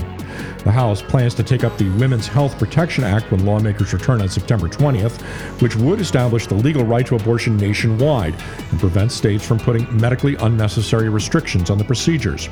[0.64, 4.28] The House plans to take up the Women's Health Protection Act when lawmakers return on
[4.28, 5.20] September 20th,
[5.60, 8.34] which would establish the legal right to abortion nationwide
[8.70, 12.48] and prevent states from putting medically unnecessary restrictions on the procedures.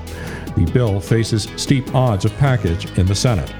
[0.56, 3.52] The bill faces steep odds of passage in the Senate.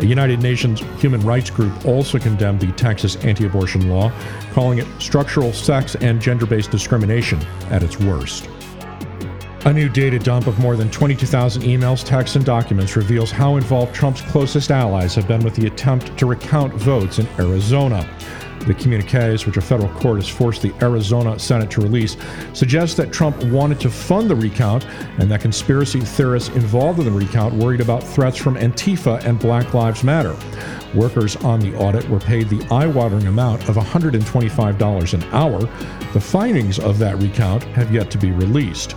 [0.00, 4.10] A United Nations human rights group also condemned the Texas anti abortion law,
[4.52, 7.38] calling it structural sex and gender based discrimination
[7.70, 8.48] at its worst.
[9.66, 13.94] A new data dump of more than 22,000 emails, texts, and documents reveals how involved
[13.94, 18.08] Trump's closest allies have been with the attempt to recount votes in Arizona.
[18.66, 22.16] The communiques, which a federal court has forced the Arizona Senate to release,
[22.52, 24.86] suggest that Trump wanted to fund the recount
[25.18, 29.72] and that conspiracy theorists involved in the recount worried about threats from Antifa and Black
[29.72, 30.36] Lives Matter.
[30.94, 35.60] Workers on the audit were paid the eye watering amount of $125 an hour.
[36.12, 38.94] The findings of that recount have yet to be released.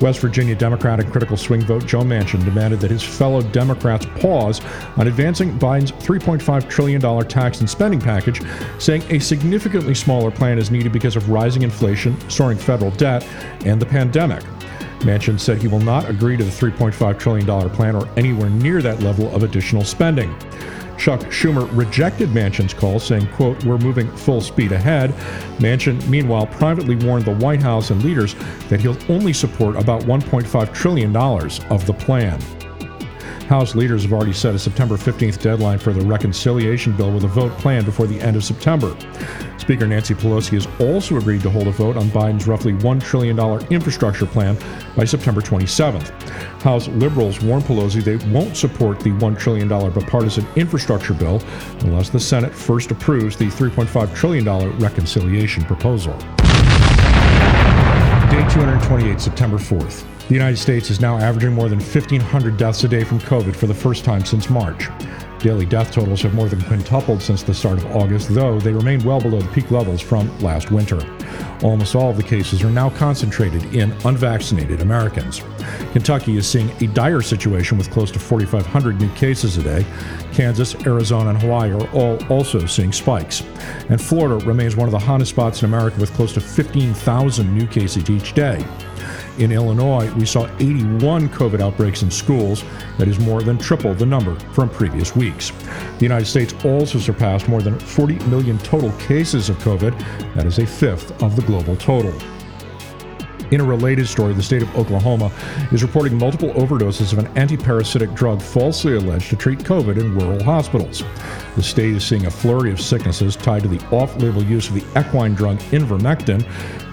[0.00, 4.60] West Virginia Democratic critical swing vote Joe Manchin demanded that his fellow Democrats pause
[4.96, 8.42] on advancing Biden's $3.5 trillion tax and spending package,
[8.78, 13.26] saying a significantly smaller plan is needed because of rising inflation, soaring federal debt,
[13.64, 14.42] and the pandemic.
[15.00, 19.00] Manchin said he will not agree to the $3.5 trillion plan or anywhere near that
[19.00, 20.34] level of additional spending.
[21.00, 25.10] Chuck Schumer rejected Manchin's call, saying, quote, we're moving full speed ahead.
[25.58, 28.34] Manchin, meanwhile, privately warned the White House and leaders
[28.68, 32.38] that he'll only support about $1.5 trillion of the plan.
[33.50, 37.26] House leaders have already set a September 15th deadline for the reconciliation bill with a
[37.26, 38.96] vote planned before the end of September.
[39.58, 43.36] Speaker Nancy Pelosi has also agreed to hold a vote on Biden's roughly $1 trillion
[43.72, 44.56] infrastructure plan
[44.94, 46.10] by September 27th.
[46.62, 51.42] House liberals warn Pelosi they won't support the $1 trillion bipartisan infrastructure bill
[51.80, 56.16] unless the Senate first approves the $3.5 trillion reconciliation proposal.
[58.30, 60.19] Day 228, September 4th.
[60.30, 63.66] The United States is now averaging more than 1,500 deaths a day from COVID for
[63.66, 64.86] the first time since March.
[65.40, 69.02] Daily death totals have more than quintupled since the start of August, though they remain
[69.02, 71.04] well below the peak levels from last winter.
[71.64, 75.42] Almost all of the cases are now concentrated in unvaccinated Americans.
[75.90, 79.84] Kentucky is seeing a dire situation with close to 4,500 new cases a day.
[80.32, 83.42] Kansas, Arizona, and Hawaii are all also seeing spikes.
[83.88, 87.66] And Florida remains one of the hottest spots in America with close to 15,000 new
[87.66, 88.64] cases each day.
[89.40, 92.62] In Illinois, we saw 81 COVID outbreaks in schools.
[92.98, 95.50] That is more than triple the number from previous weeks.
[95.96, 99.98] The United States also surpassed more than 40 million total cases of COVID.
[100.34, 102.12] That is a fifth of the global total.
[103.50, 105.32] In a related story, the state of Oklahoma
[105.72, 110.42] is reporting multiple overdoses of an antiparasitic drug falsely alleged to treat COVID in rural
[110.42, 111.02] hospitals.
[111.56, 114.74] The state is seeing a flurry of sicknesses tied to the off label use of
[114.74, 116.42] the equine drug ivermectin,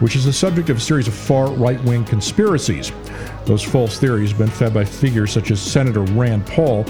[0.01, 2.91] which is the subject of a series of far right wing conspiracies.
[3.45, 6.85] Those false theories have been fed by figures such as Senator Rand Paul.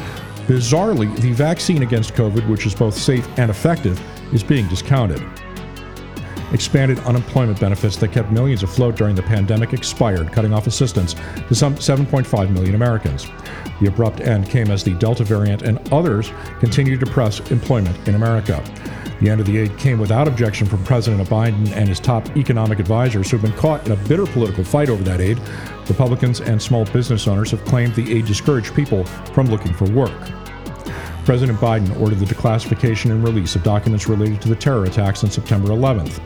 [0.48, 4.02] Bizarrely, the vaccine against COVID, which is both safe and effective,
[4.34, 5.22] is being discounted.
[6.54, 11.16] Expanded unemployment benefits that kept millions afloat during the pandemic expired, cutting off assistance
[11.48, 13.28] to some 7.5 million Americans.
[13.82, 18.16] The abrupt end came as the Delta variant and others continued to press employment in
[18.16, 18.64] America.
[19.20, 22.80] The end of the aid came without objection from President Biden and his top economic
[22.80, 25.40] advisors, who have been caught in a bitter political fight over that aid.
[25.90, 30.14] Republicans and small business owners have claimed the aid discouraged people from looking for work.
[31.28, 35.30] President Biden ordered the declassification and release of documents related to the terror attacks on
[35.30, 36.22] September 11th.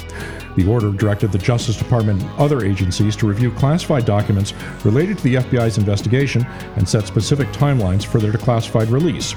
[0.55, 4.53] The order directed the Justice Department and other agencies to review classified documents
[4.85, 9.33] related to the FBI's investigation and set specific timelines for their declassified release.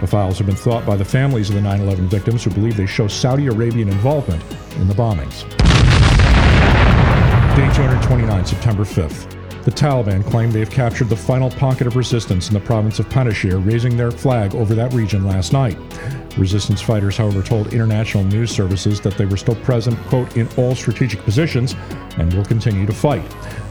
[0.00, 2.78] The files have been thought by the families of the 9 11 victims who believe
[2.78, 4.42] they show Saudi Arabian involvement
[4.76, 5.42] in the bombings.
[7.54, 9.41] Day 229, September 5th.
[9.64, 13.08] The Taliban claim they have captured the final pocket of resistance in the province of
[13.08, 15.78] Panjshir, raising their flag over that region last night.
[16.36, 20.74] Resistance fighters, however, told international news services that they were still present, quote, in all
[20.74, 21.76] strategic positions
[22.18, 23.22] and will continue to fight.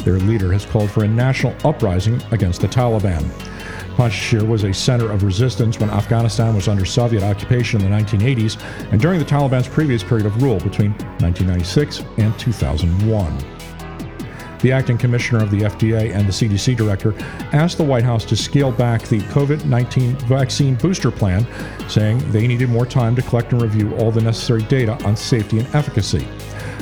[0.05, 3.23] Their leader has called for a national uprising against the Taliban.
[3.97, 8.57] Panjshir was a center of resistance when Afghanistan was under Soviet occupation in the 1980s
[8.93, 13.60] and during the Taliban's previous period of rule between 1996 and 2001.
[14.61, 17.15] The acting commissioner of the FDA and the CDC director
[17.51, 21.47] asked the White House to scale back the COVID 19 vaccine booster plan,
[21.87, 25.59] saying they needed more time to collect and review all the necessary data on safety
[25.59, 26.27] and efficacy.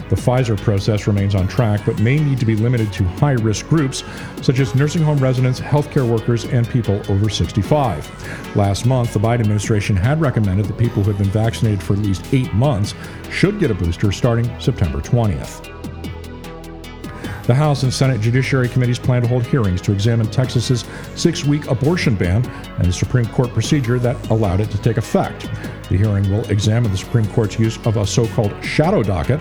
[0.10, 3.68] The Pfizer process remains on track, but may need to be limited to high risk
[3.68, 4.04] groups
[4.42, 8.56] such as nursing home residents, healthcare workers, and people over 65.
[8.56, 12.00] Last month, the Biden administration had recommended that people who had been vaccinated for at
[12.00, 12.96] least eight months
[13.30, 15.79] should get a booster starting September 20th.
[17.50, 20.86] The House and Senate Judiciary Committees plan to hold hearings to examine Texas's
[21.16, 22.46] six week abortion ban
[22.78, 25.50] and the Supreme Court procedure that allowed it to take effect.
[25.90, 29.40] The hearing will examine the Supreme Court's use of a so called shadow docket,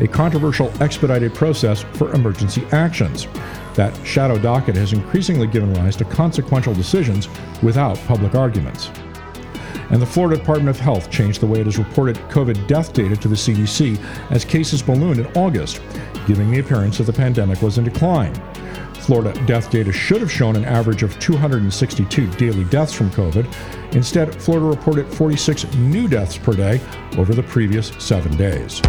[0.00, 3.28] a controversial expedited process for emergency actions.
[3.74, 7.28] That shadow docket has increasingly given rise to consequential decisions
[7.62, 8.90] without public arguments.
[9.90, 13.16] And the Florida Department of Health changed the way it has reported COVID death data
[13.16, 13.98] to the CDC
[14.30, 15.80] as cases ballooned in August
[16.26, 18.34] giving the appearance that the pandemic was in decline.
[18.94, 23.52] Florida death data should have shown an average of 262 daily deaths from COVID.
[23.94, 26.80] Instead, Florida reported 46 new deaths per day
[27.16, 28.80] over the previous seven days.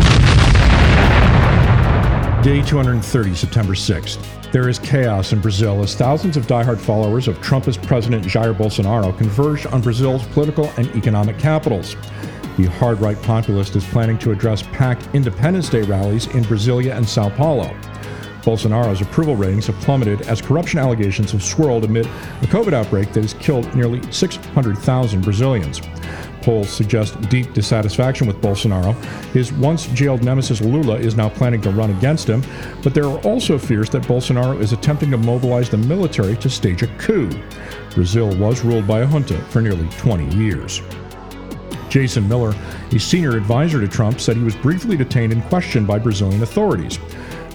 [2.44, 4.41] Day 230, September 6th.
[4.52, 9.18] There is chaos in Brazil as thousands of diehard followers of Trumpist President Jair Bolsonaro
[9.18, 11.96] converge on Brazil's political and economic capitals.
[12.58, 17.08] The hard right populist is planning to address packed Independence Day rallies in Brasilia and
[17.08, 17.74] Sao Paulo.
[18.42, 23.22] Bolsonaro's approval ratings have plummeted as corruption allegations have swirled amid a COVID outbreak that
[23.22, 25.80] has killed nearly 600,000 Brazilians.
[26.42, 28.96] Polls suggest deep dissatisfaction with Bolsonaro.
[29.34, 32.44] His once jailed nemesis Lula is now planning to run against him,
[32.84, 36.84] but there are also fears that Bolsonaro is attempting to mobilize the military to stage
[36.84, 37.30] a coup.
[37.94, 40.82] Brazil was ruled by a junta for nearly 20 years.
[41.90, 42.56] Jason Miller,
[42.94, 47.00] a senior advisor to Trump, said he was briefly detained and questioned by Brazilian authorities.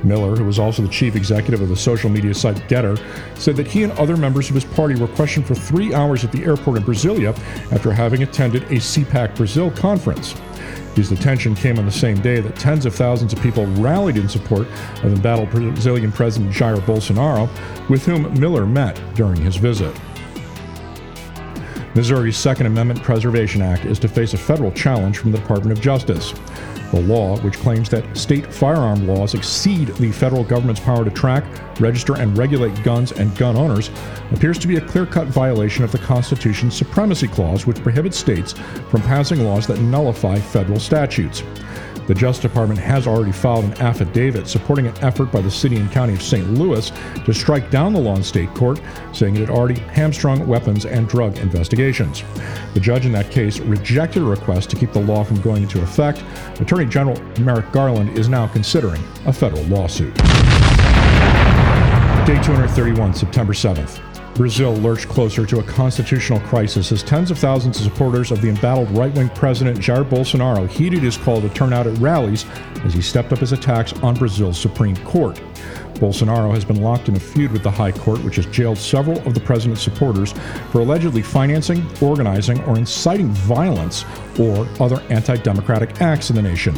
[0.04, 2.98] Miller, who was also the chief executive of the social media site Gettr,
[3.38, 6.32] said that he and other members of his party were questioned for three hours at
[6.32, 7.36] the airport in Brasilia
[7.72, 10.34] after having attended a CPAC Brazil conference.
[10.94, 14.28] His detention came on the same day that tens of thousands of people rallied in
[14.28, 14.66] support
[15.02, 17.48] of embattled Brazilian President Jair Bolsonaro,
[17.90, 19.94] with whom Miller met during his visit.
[21.96, 25.82] Missouri's Second Amendment Preservation Act is to face a federal challenge from the Department of
[25.82, 26.34] Justice.
[26.92, 31.44] The law, which claims that state firearm laws exceed the federal government's power to track,
[31.80, 33.90] register, and regulate guns and gun owners,
[34.32, 38.52] appears to be a clear cut violation of the Constitution's Supremacy Clause, which prohibits states
[38.88, 41.42] from passing laws that nullify federal statutes.
[42.06, 45.90] The Justice Department has already filed an affidavit supporting an effort by the city and
[45.90, 46.48] county of St.
[46.54, 46.92] Louis
[47.24, 48.80] to strike down the law in state court,
[49.12, 52.22] saying it had already hamstrung weapons and drug investigations.
[52.74, 55.82] The judge in that case rejected a request to keep the law from going into
[55.82, 56.22] effect.
[56.60, 60.14] Attorney General Merrick Garland is now considering a federal lawsuit.
[62.24, 64.15] Day 231, September 7th.
[64.36, 68.48] Brazil lurched closer to a constitutional crisis as tens of thousands of supporters of the
[68.48, 72.44] embattled right wing president Jair Bolsonaro heeded his call to turn out at rallies
[72.84, 75.40] as he stepped up his attacks on Brazil's Supreme Court.
[75.94, 79.18] Bolsonaro has been locked in a feud with the High Court, which has jailed several
[79.26, 80.32] of the president's supporters
[80.70, 84.04] for allegedly financing, organizing, or inciting violence
[84.38, 86.74] or other anti democratic acts in the nation.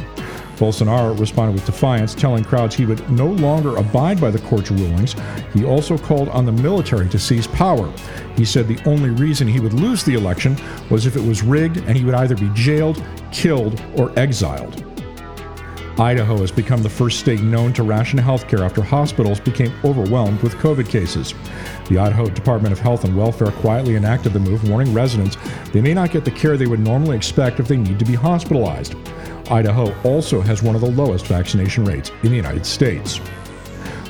[0.59, 5.15] Bolsonaro responded with defiance, telling crowds he would no longer abide by the court's rulings.
[5.55, 7.93] He also called on the military to seize power.
[8.37, 10.57] He said the only reason he would lose the election
[10.91, 14.85] was if it was rigged and he would either be jailed, killed, or exiled.
[15.99, 20.41] Idaho has become the first state known to ration health care after hospitals became overwhelmed
[20.43, 21.35] with COVID cases.
[21.89, 25.37] The Idaho Department of Health and Welfare quietly enacted the move, warning residents
[25.73, 28.15] they may not get the care they would normally expect if they need to be
[28.15, 28.95] hospitalized.
[29.51, 33.21] Idaho also has one of the lowest vaccination rates in the United States.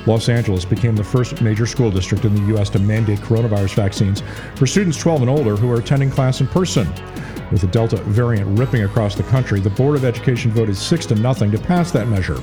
[0.05, 2.69] Los Angeles became the first major school district in the U.S.
[2.71, 4.23] to mandate coronavirus vaccines
[4.55, 6.87] for students 12 and older who are attending class in person.
[7.51, 11.15] With the Delta variant ripping across the country, the Board of Education voted 6 to
[11.15, 12.39] nothing to pass that measure.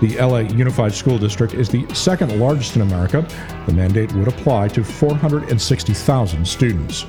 [0.00, 3.26] The LA Unified School District is the second largest in America.
[3.66, 7.06] The mandate would apply to 460,000 students.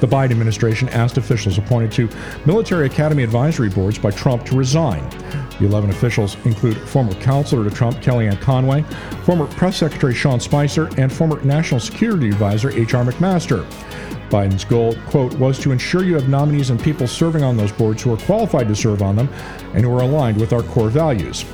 [0.00, 2.08] The Biden administration asked officials appointed to
[2.46, 5.08] military academy advisory boards by Trump to resign.
[5.58, 8.82] The 11 officials include former counselor to Trump Kellyanne Conway,
[9.24, 13.04] former press secretary Sean Spicer, and former national security advisor H.R.
[13.04, 13.64] McMaster.
[14.30, 18.02] Biden's goal, quote, was to ensure you have nominees and people serving on those boards
[18.02, 19.28] who are qualified to serve on them
[19.74, 21.44] and who are aligned with our core values.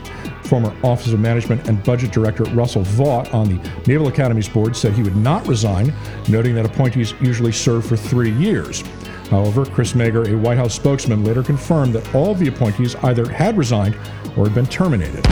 [0.51, 4.93] Former Office of Management and Budget Director Russell Vought on the Naval Academy's board said
[4.95, 5.95] he would not resign,
[6.29, 8.83] noting that appointees usually serve for three years.
[9.31, 13.57] However, Chris Mager, a White House spokesman, later confirmed that all the appointees either had
[13.57, 13.95] resigned
[14.37, 15.23] or had been terminated.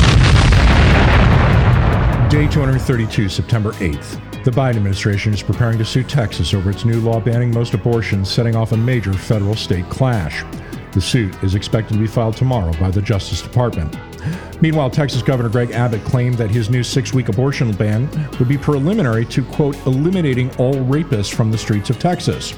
[2.31, 4.45] Day 232, September 8th.
[4.45, 8.31] The Biden administration is preparing to sue Texas over its new law banning most abortions,
[8.31, 10.45] setting off a major federal state clash.
[10.93, 13.99] The suit is expected to be filed tomorrow by the Justice Department.
[14.61, 18.59] Meanwhile, Texas Governor Greg Abbott claimed that his new six week abortion ban would be
[18.59, 22.55] preliminary to, quote, eliminating all rapists from the streets of Texas.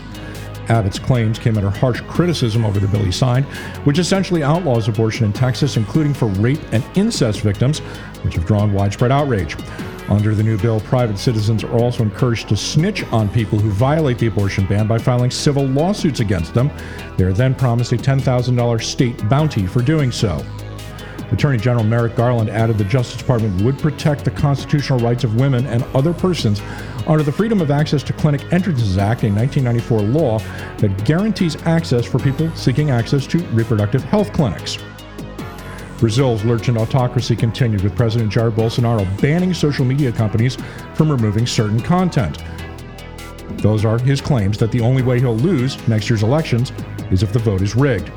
[0.68, 3.44] Abbott's claims came under harsh criticism over the bill he signed,
[3.84, 7.80] which essentially outlaws abortion in Texas, including for rape and incest victims,
[8.22, 9.56] which have drawn widespread outrage.
[10.08, 14.18] Under the new bill, private citizens are also encouraged to snitch on people who violate
[14.18, 16.70] the abortion ban by filing civil lawsuits against them.
[17.16, 20.44] They are then promised a $10,000 state bounty for doing so.
[21.32, 25.66] Attorney General Merrick Garland added the Justice Department would protect the constitutional rights of women
[25.66, 26.60] and other persons
[27.06, 30.38] under the Freedom of Access to Clinic Entrances Act, a 1994 law
[30.78, 34.78] that guarantees access for people seeking access to reproductive health clinics.
[35.98, 40.56] Brazil's lurching autocracy continued with President Jair Bolsonaro banning social media companies
[40.94, 42.38] from removing certain content.
[43.58, 46.72] Those are his claims that the only way he'll lose next year's elections
[47.10, 48.10] is if the vote is rigged.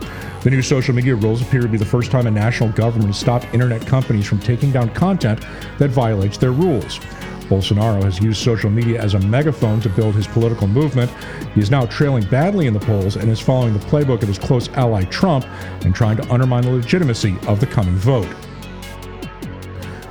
[0.43, 3.19] The new social media rules appear to be the first time a national government has
[3.19, 5.45] stopped internet companies from taking down content
[5.79, 6.99] that violates their rules.
[7.47, 11.11] Bolsonaro has used social media as a megaphone to build his political movement.
[11.53, 14.39] He is now trailing badly in the polls and is following the playbook of his
[14.39, 15.45] close ally Trump
[15.85, 18.29] and trying to undermine the legitimacy of the coming vote.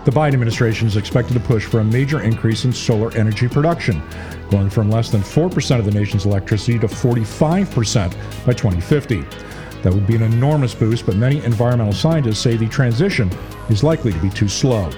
[0.05, 4.03] The Biden administration is expected to push for a major increase in solar energy production,
[4.53, 9.25] going from less than 4% of the nation's electricity to 45% by 2050.
[9.83, 13.29] That would be an enormous boost, but many environmental scientists say the transition
[13.69, 14.91] is likely to be too slow.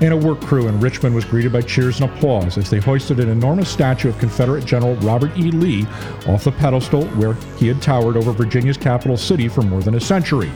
[0.00, 3.20] And a work crew in Richmond was greeted by cheers and applause as they hoisted
[3.20, 5.52] an enormous statue of Confederate General Robert E.
[5.52, 5.86] Lee
[6.26, 10.00] off the pedestal where he had towered over Virginia's capital city for more than a
[10.00, 10.50] century.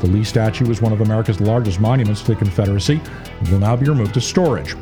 [0.00, 3.00] The Lee statue was one of America's largest monuments to the Confederacy
[3.40, 4.76] and will now be removed to storage.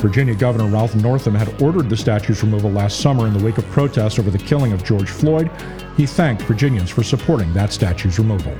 [0.00, 3.66] Virginia Governor Ralph Northam had ordered the statue's removal last summer in the wake of
[3.66, 5.50] protests over the killing of George Floyd.
[5.94, 8.54] He thanked Virginians for supporting that statue's removal.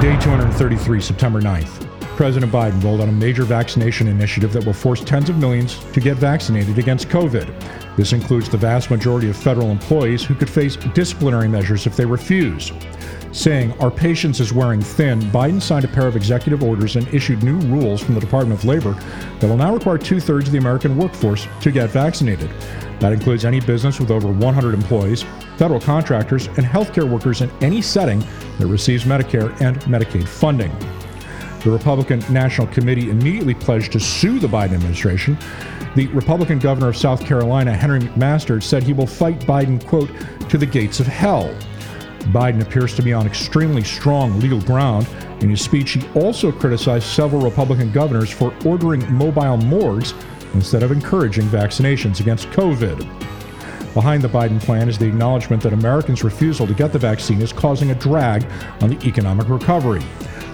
[0.00, 1.88] Day 233, September 9th.
[2.16, 6.00] President Biden rolled out a major vaccination initiative that will force tens of millions to
[6.00, 7.96] get vaccinated against COVID.
[7.96, 12.04] This includes the vast majority of federal employees who could face disciplinary measures if they
[12.04, 12.72] refuse.
[13.32, 17.42] Saying our patience is wearing thin, Biden signed a pair of executive orders and issued
[17.42, 18.92] new rules from the Department of Labor
[19.40, 22.50] that will now require two thirds of the American workforce to get vaccinated.
[23.00, 25.24] That includes any business with over 100 employees,
[25.56, 28.22] federal contractors, and healthcare workers in any setting
[28.58, 30.70] that receives Medicare and Medicaid funding.
[31.64, 35.38] The Republican National Committee immediately pledged to sue the Biden administration.
[35.96, 40.10] The Republican governor of South Carolina, Henry McMaster, said he will fight Biden, quote,
[40.50, 41.56] to the gates of hell.
[42.30, 45.06] Biden appears to be on extremely strong legal ground.
[45.40, 50.14] In his speech, he also criticized several Republican governors for ordering mobile morgues
[50.54, 52.98] instead of encouraging vaccinations against COVID.
[53.94, 57.52] Behind the Biden plan is the acknowledgement that Americans' refusal to get the vaccine is
[57.52, 58.46] causing a drag
[58.80, 60.02] on the economic recovery.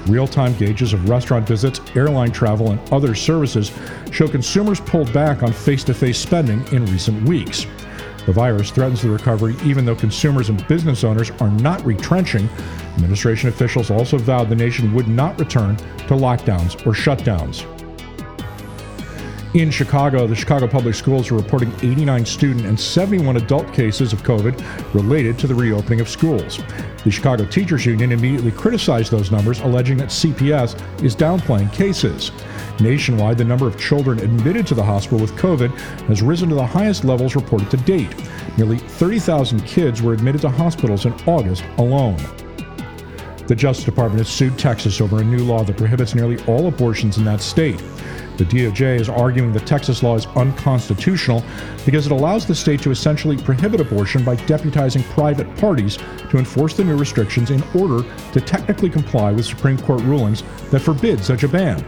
[0.07, 3.71] Real time gauges of restaurant visits, airline travel, and other services
[4.11, 7.66] show consumers pulled back on face to face spending in recent weeks.
[8.29, 12.47] The virus threatens the recovery even though consumers and business owners are not retrenching.
[12.97, 17.64] Administration officials also vowed the nation would not return to lockdowns or shutdowns.
[19.55, 24.22] In Chicago, the Chicago Public Schools are reporting 89 student and 71 adult cases of
[24.22, 26.61] COVID related to the reopening of schools.
[27.03, 32.30] The Chicago Teachers Union immediately criticized those numbers, alleging that CPS is downplaying cases.
[32.78, 35.70] Nationwide, the number of children admitted to the hospital with COVID
[36.09, 38.14] has risen to the highest levels reported to date.
[38.59, 42.18] Nearly 30,000 kids were admitted to hospitals in August alone.
[43.46, 47.16] The Justice Department has sued Texas over a new law that prohibits nearly all abortions
[47.16, 47.82] in that state.
[48.39, 51.43] The DOJ is arguing the Texas law is unconstitutional
[51.84, 55.97] because it allows the state to essentially prohibit abortion by deputizing private parties
[56.30, 60.78] to enforce the new restrictions in order to technically comply with Supreme Court rulings that
[60.78, 61.84] forbid such a ban.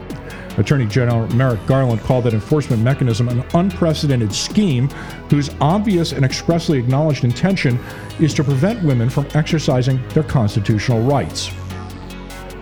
[0.58, 4.88] Attorney General Merrick Garland called that enforcement mechanism an unprecedented scheme
[5.30, 7.78] whose obvious and expressly acknowledged intention
[8.18, 11.52] is to prevent women from exercising their constitutional rights.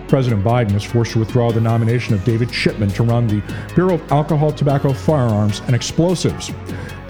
[0.09, 3.43] President Biden was forced to withdraw the nomination of David Chipman to run the
[3.75, 6.51] Bureau of Alcohol, Tobacco, Firearms, and Explosives.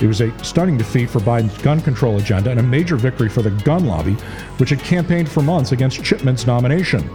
[0.01, 3.41] It was a stunning defeat for Biden's gun control agenda and a major victory for
[3.41, 4.15] the gun lobby,
[4.57, 7.09] which had campaigned for months against Chipman's nomination.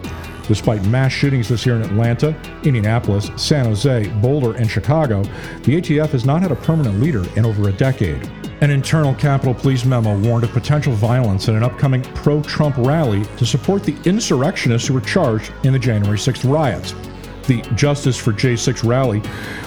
[0.46, 5.22] Despite mass shootings this year in Atlanta, Indianapolis, San Jose, Boulder, and Chicago,
[5.62, 8.28] the ATF has not had a permanent leader in over a decade.
[8.60, 13.24] An internal Capitol Police memo warned of potential violence at an upcoming pro Trump rally
[13.36, 16.94] to support the insurrectionists who were charged in the January 6th riots.
[17.46, 19.22] The Justice for J6 rally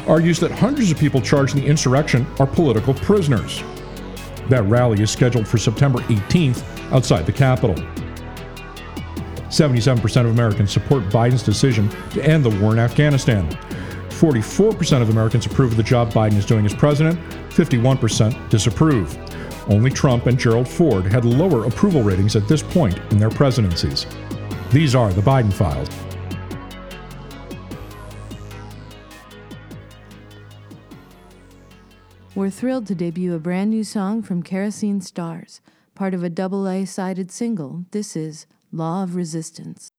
[0.07, 3.63] argues that hundreds of people charged in the insurrection are political prisoners.
[4.49, 7.75] That rally is scheduled for September 18th outside the Capitol.
[9.57, 13.49] 77% of Americans support Biden's decision to end the war in Afghanistan.
[14.09, 19.17] 44% of Americans approve of the job Biden is doing as president, 51% disapprove.
[19.67, 24.05] Only Trump and Gerald Ford had lower approval ratings at this point in their presidencies.
[24.71, 25.89] These are the Biden files.
[32.35, 35.61] We're thrilled to debut a brand new song from Kerosene Stars,
[35.95, 37.85] part of a double A sided single.
[37.89, 39.91] This is Law of Resistance.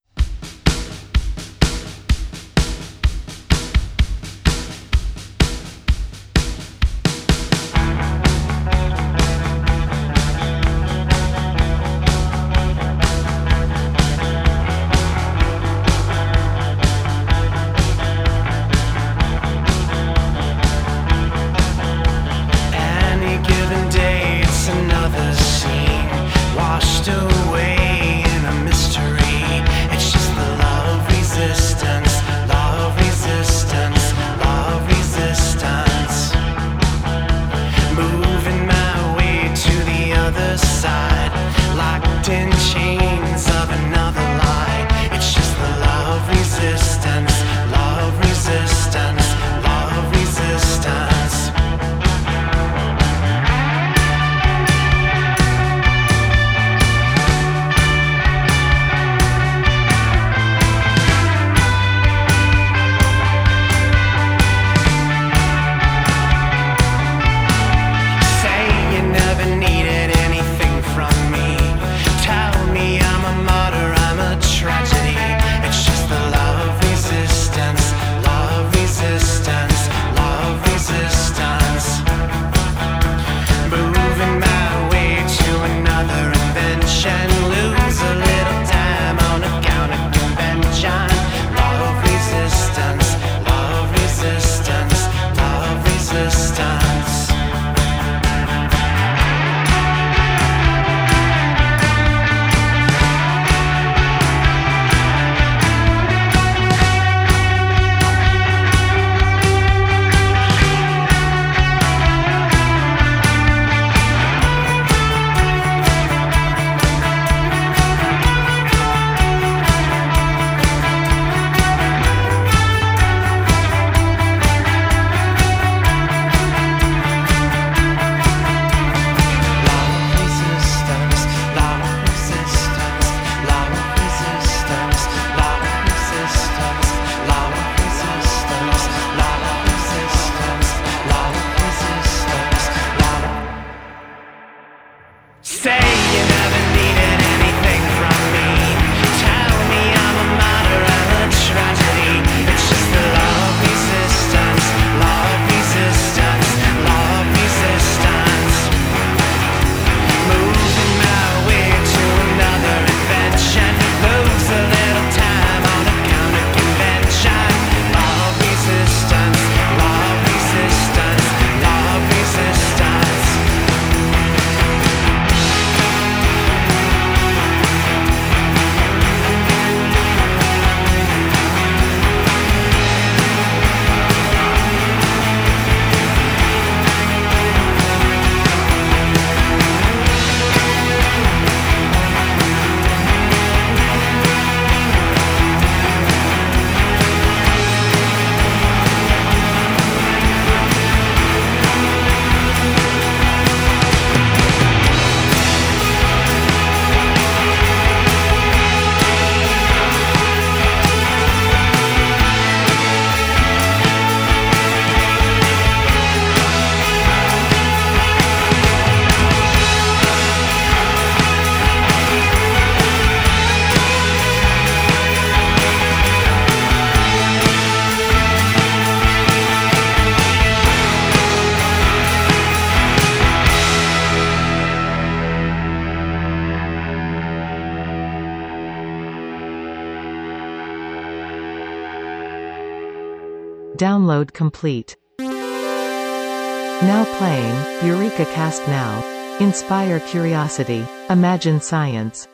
[244.09, 244.97] Download complete.
[245.19, 249.05] Now playing, Eureka Cast Now.
[249.39, 250.83] Inspire curiosity.
[251.11, 252.27] Imagine science.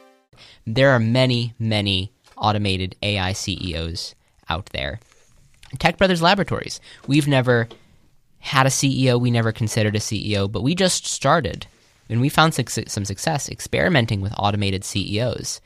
[0.66, 4.14] There are many, many automated AI CEOs
[4.48, 5.00] out there.
[5.80, 6.80] Tech Brothers Laboratories.
[7.08, 7.68] We've never
[8.38, 11.66] had a CEO, we never considered a CEO, but we just started
[12.08, 15.60] and we found some success experimenting with automated CEOs.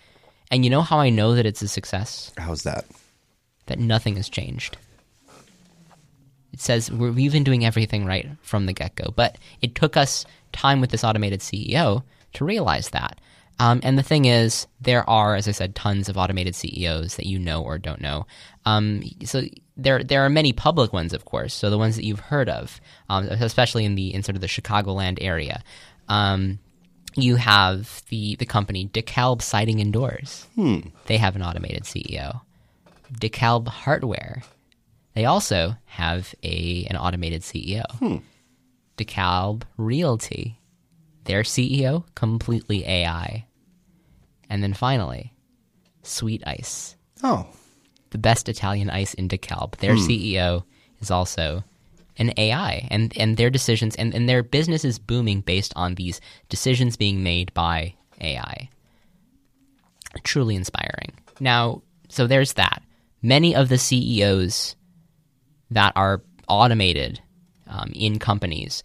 [0.50, 2.32] And you know how I know that it's a success?
[2.38, 2.86] How's that?
[3.66, 4.78] That nothing has changed.
[6.59, 10.26] It says we've been doing everything right from the get go, but it took us
[10.50, 12.02] time with this automated CEO
[12.32, 13.20] to realize that.
[13.61, 17.26] Um, and the thing is, there are, as I said, tons of automated CEOs that
[17.26, 18.26] you know or don't know.
[18.66, 19.42] Um, so
[19.76, 21.54] there, there are many public ones, of course.
[21.54, 24.48] So the ones that you've heard of, um, especially in the in sort of the
[24.48, 25.62] Chicagoland area.
[26.09, 26.59] Um,
[27.14, 30.44] you have the the company DeKalb Siding and Doors.
[30.56, 30.80] Hmm.
[31.06, 32.40] They have an automated CEO.
[33.12, 34.42] DeKalb Hardware.
[35.14, 37.84] They also have a an automated CEO.
[37.98, 38.16] Hmm.
[38.96, 40.61] DeKalb Realty.
[41.24, 43.46] Their CEO completely AI.
[44.50, 45.34] And then finally,
[46.02, 46.96] Sweet Ice.
[47.22, 47.46] Oh.
[48.11, 49.76] The best Italian ice in DeKalb.
[49.76, 50.06] Their Hmm.
[50.09, 50.64] CEO
[51.00, 51.64] is also
[52.16, 56.20] an AI and, and their decisions and, and their business is booming based on these
[56.48, 58.68] decisions being made by AI.
[60.24, 61.12] Truly inspiring.
[61.38, 62.82] Now, so there's that.
[63.22, 64.74] Many of the CEOs
[65.71, 67.21] that are automated
[67.66, 68.83] um, in companies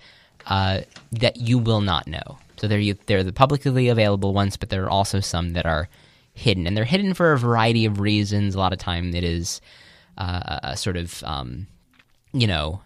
[0.48, 0.82] uh,
[1.12, 2.38] that you will not know.
[2.58, 5.90] So they're they're the publicly available ones, but there are also some that are
[6.34, 8.56] hidden, and they're hidden for a variety of reasons.
[8.56, 9.62] A lot of time, it is
[10.18, 11.68] uh, a sort of um,
[12.32, 12.82] you know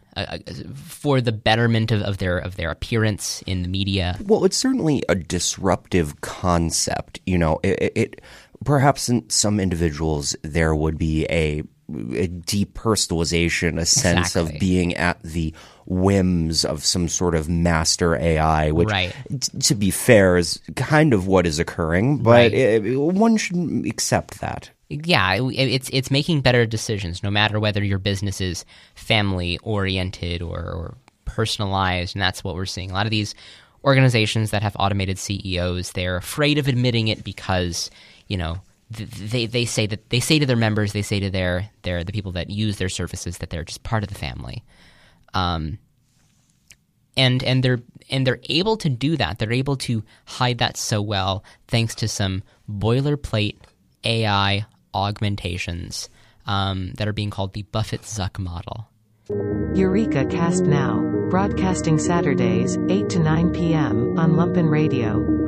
[0.75, 4.17] for the betterment of, of their of their appearance in the media.
[4.23, 7.19] Well, it's certainly a disruptive concept.
[7.25, 8.21] You know, it, it
[8.63, 14.53] perhaps in some individuals there would be a, a depersonalization, a sense Exactly.
[14.55, 15.53] of being at the
[15.85, 19.13] whims of some sort of master AI, which, Right.
[19.39, 22.17] t- to be fair, is kind of what is occurring.
[22.17, 22.53] But Right.
[22.53, 24.69] it, one should accept that.
[24.89, 28.63] yeah, it- it's it's making better decisions, no matter whether your business is
[28.95, 32.89] family oriented or, or personalized, and that's what we're seeing.
[32.91, 33.35] A lot of these
[33.83, 37.89] organizations that have automated CEOs, they're afraid of admitting it because
[38.27, 38.59] you know
[38.89, 42.13] they they say that they say to their members, they say to their their the
[42.13, 44.63] people that use their services that they're just part of the family.
[45.33, 45.79] Um,
[47.17, 47.79] and and they're
[48.09, 49.39] and they're able to do that.
[49.39, 53.57] They're able to hide that so well thanks to some boilerplate
[54.03, 56.09] AI augmentations
[56.45, 58.87] um, that are being called the Buffett Zuck model.
[59.75, 61.03] Eureka Cast Now.
[61.29, 64.17] Broadcasting Saturdays, 8 to 9 p.m.
[64.17, 65.46] on Lumpen Radio.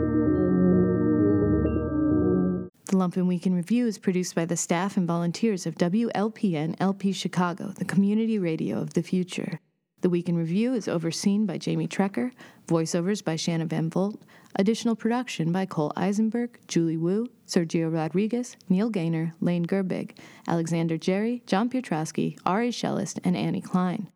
[2.99, 7.13] The Lumpen Week in Review is produced by the staff and volunteers of WLPN LP
[7.13, 9.61] Chicago, the community radio of the future.
[10.01, 12.33] The Week in Review is overseen by Jamie Trecker,
[12.67, 14.21] voiceovers by Shanna Van Volt,
[14.57, 21.41] additional production by Cole Eisenberg, Julie Wu, Sergio Rodriguez, Neil Gaynor, Lane Gerbig, Alexander Jerry,
[21.47, 24.09] John Pietrowski, Ari Shellist, and Annie Klein.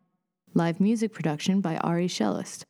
[0.52, 2.64] Live music production by Ari Shellist.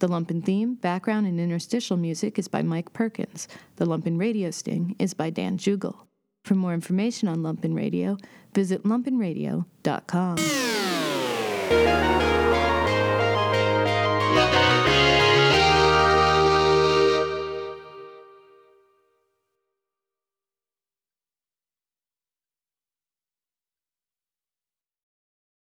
[0.00, 3.46] The Lumpen theme, background, and interstitial music is by Mike Perkins.
[3.76, 5.94] The Lumpen radio sting is by Dan Jugel.
[6.42, 8.16] For more information on Lumpen Radio,
[8.54, 10.36] visit lumpenradio.com.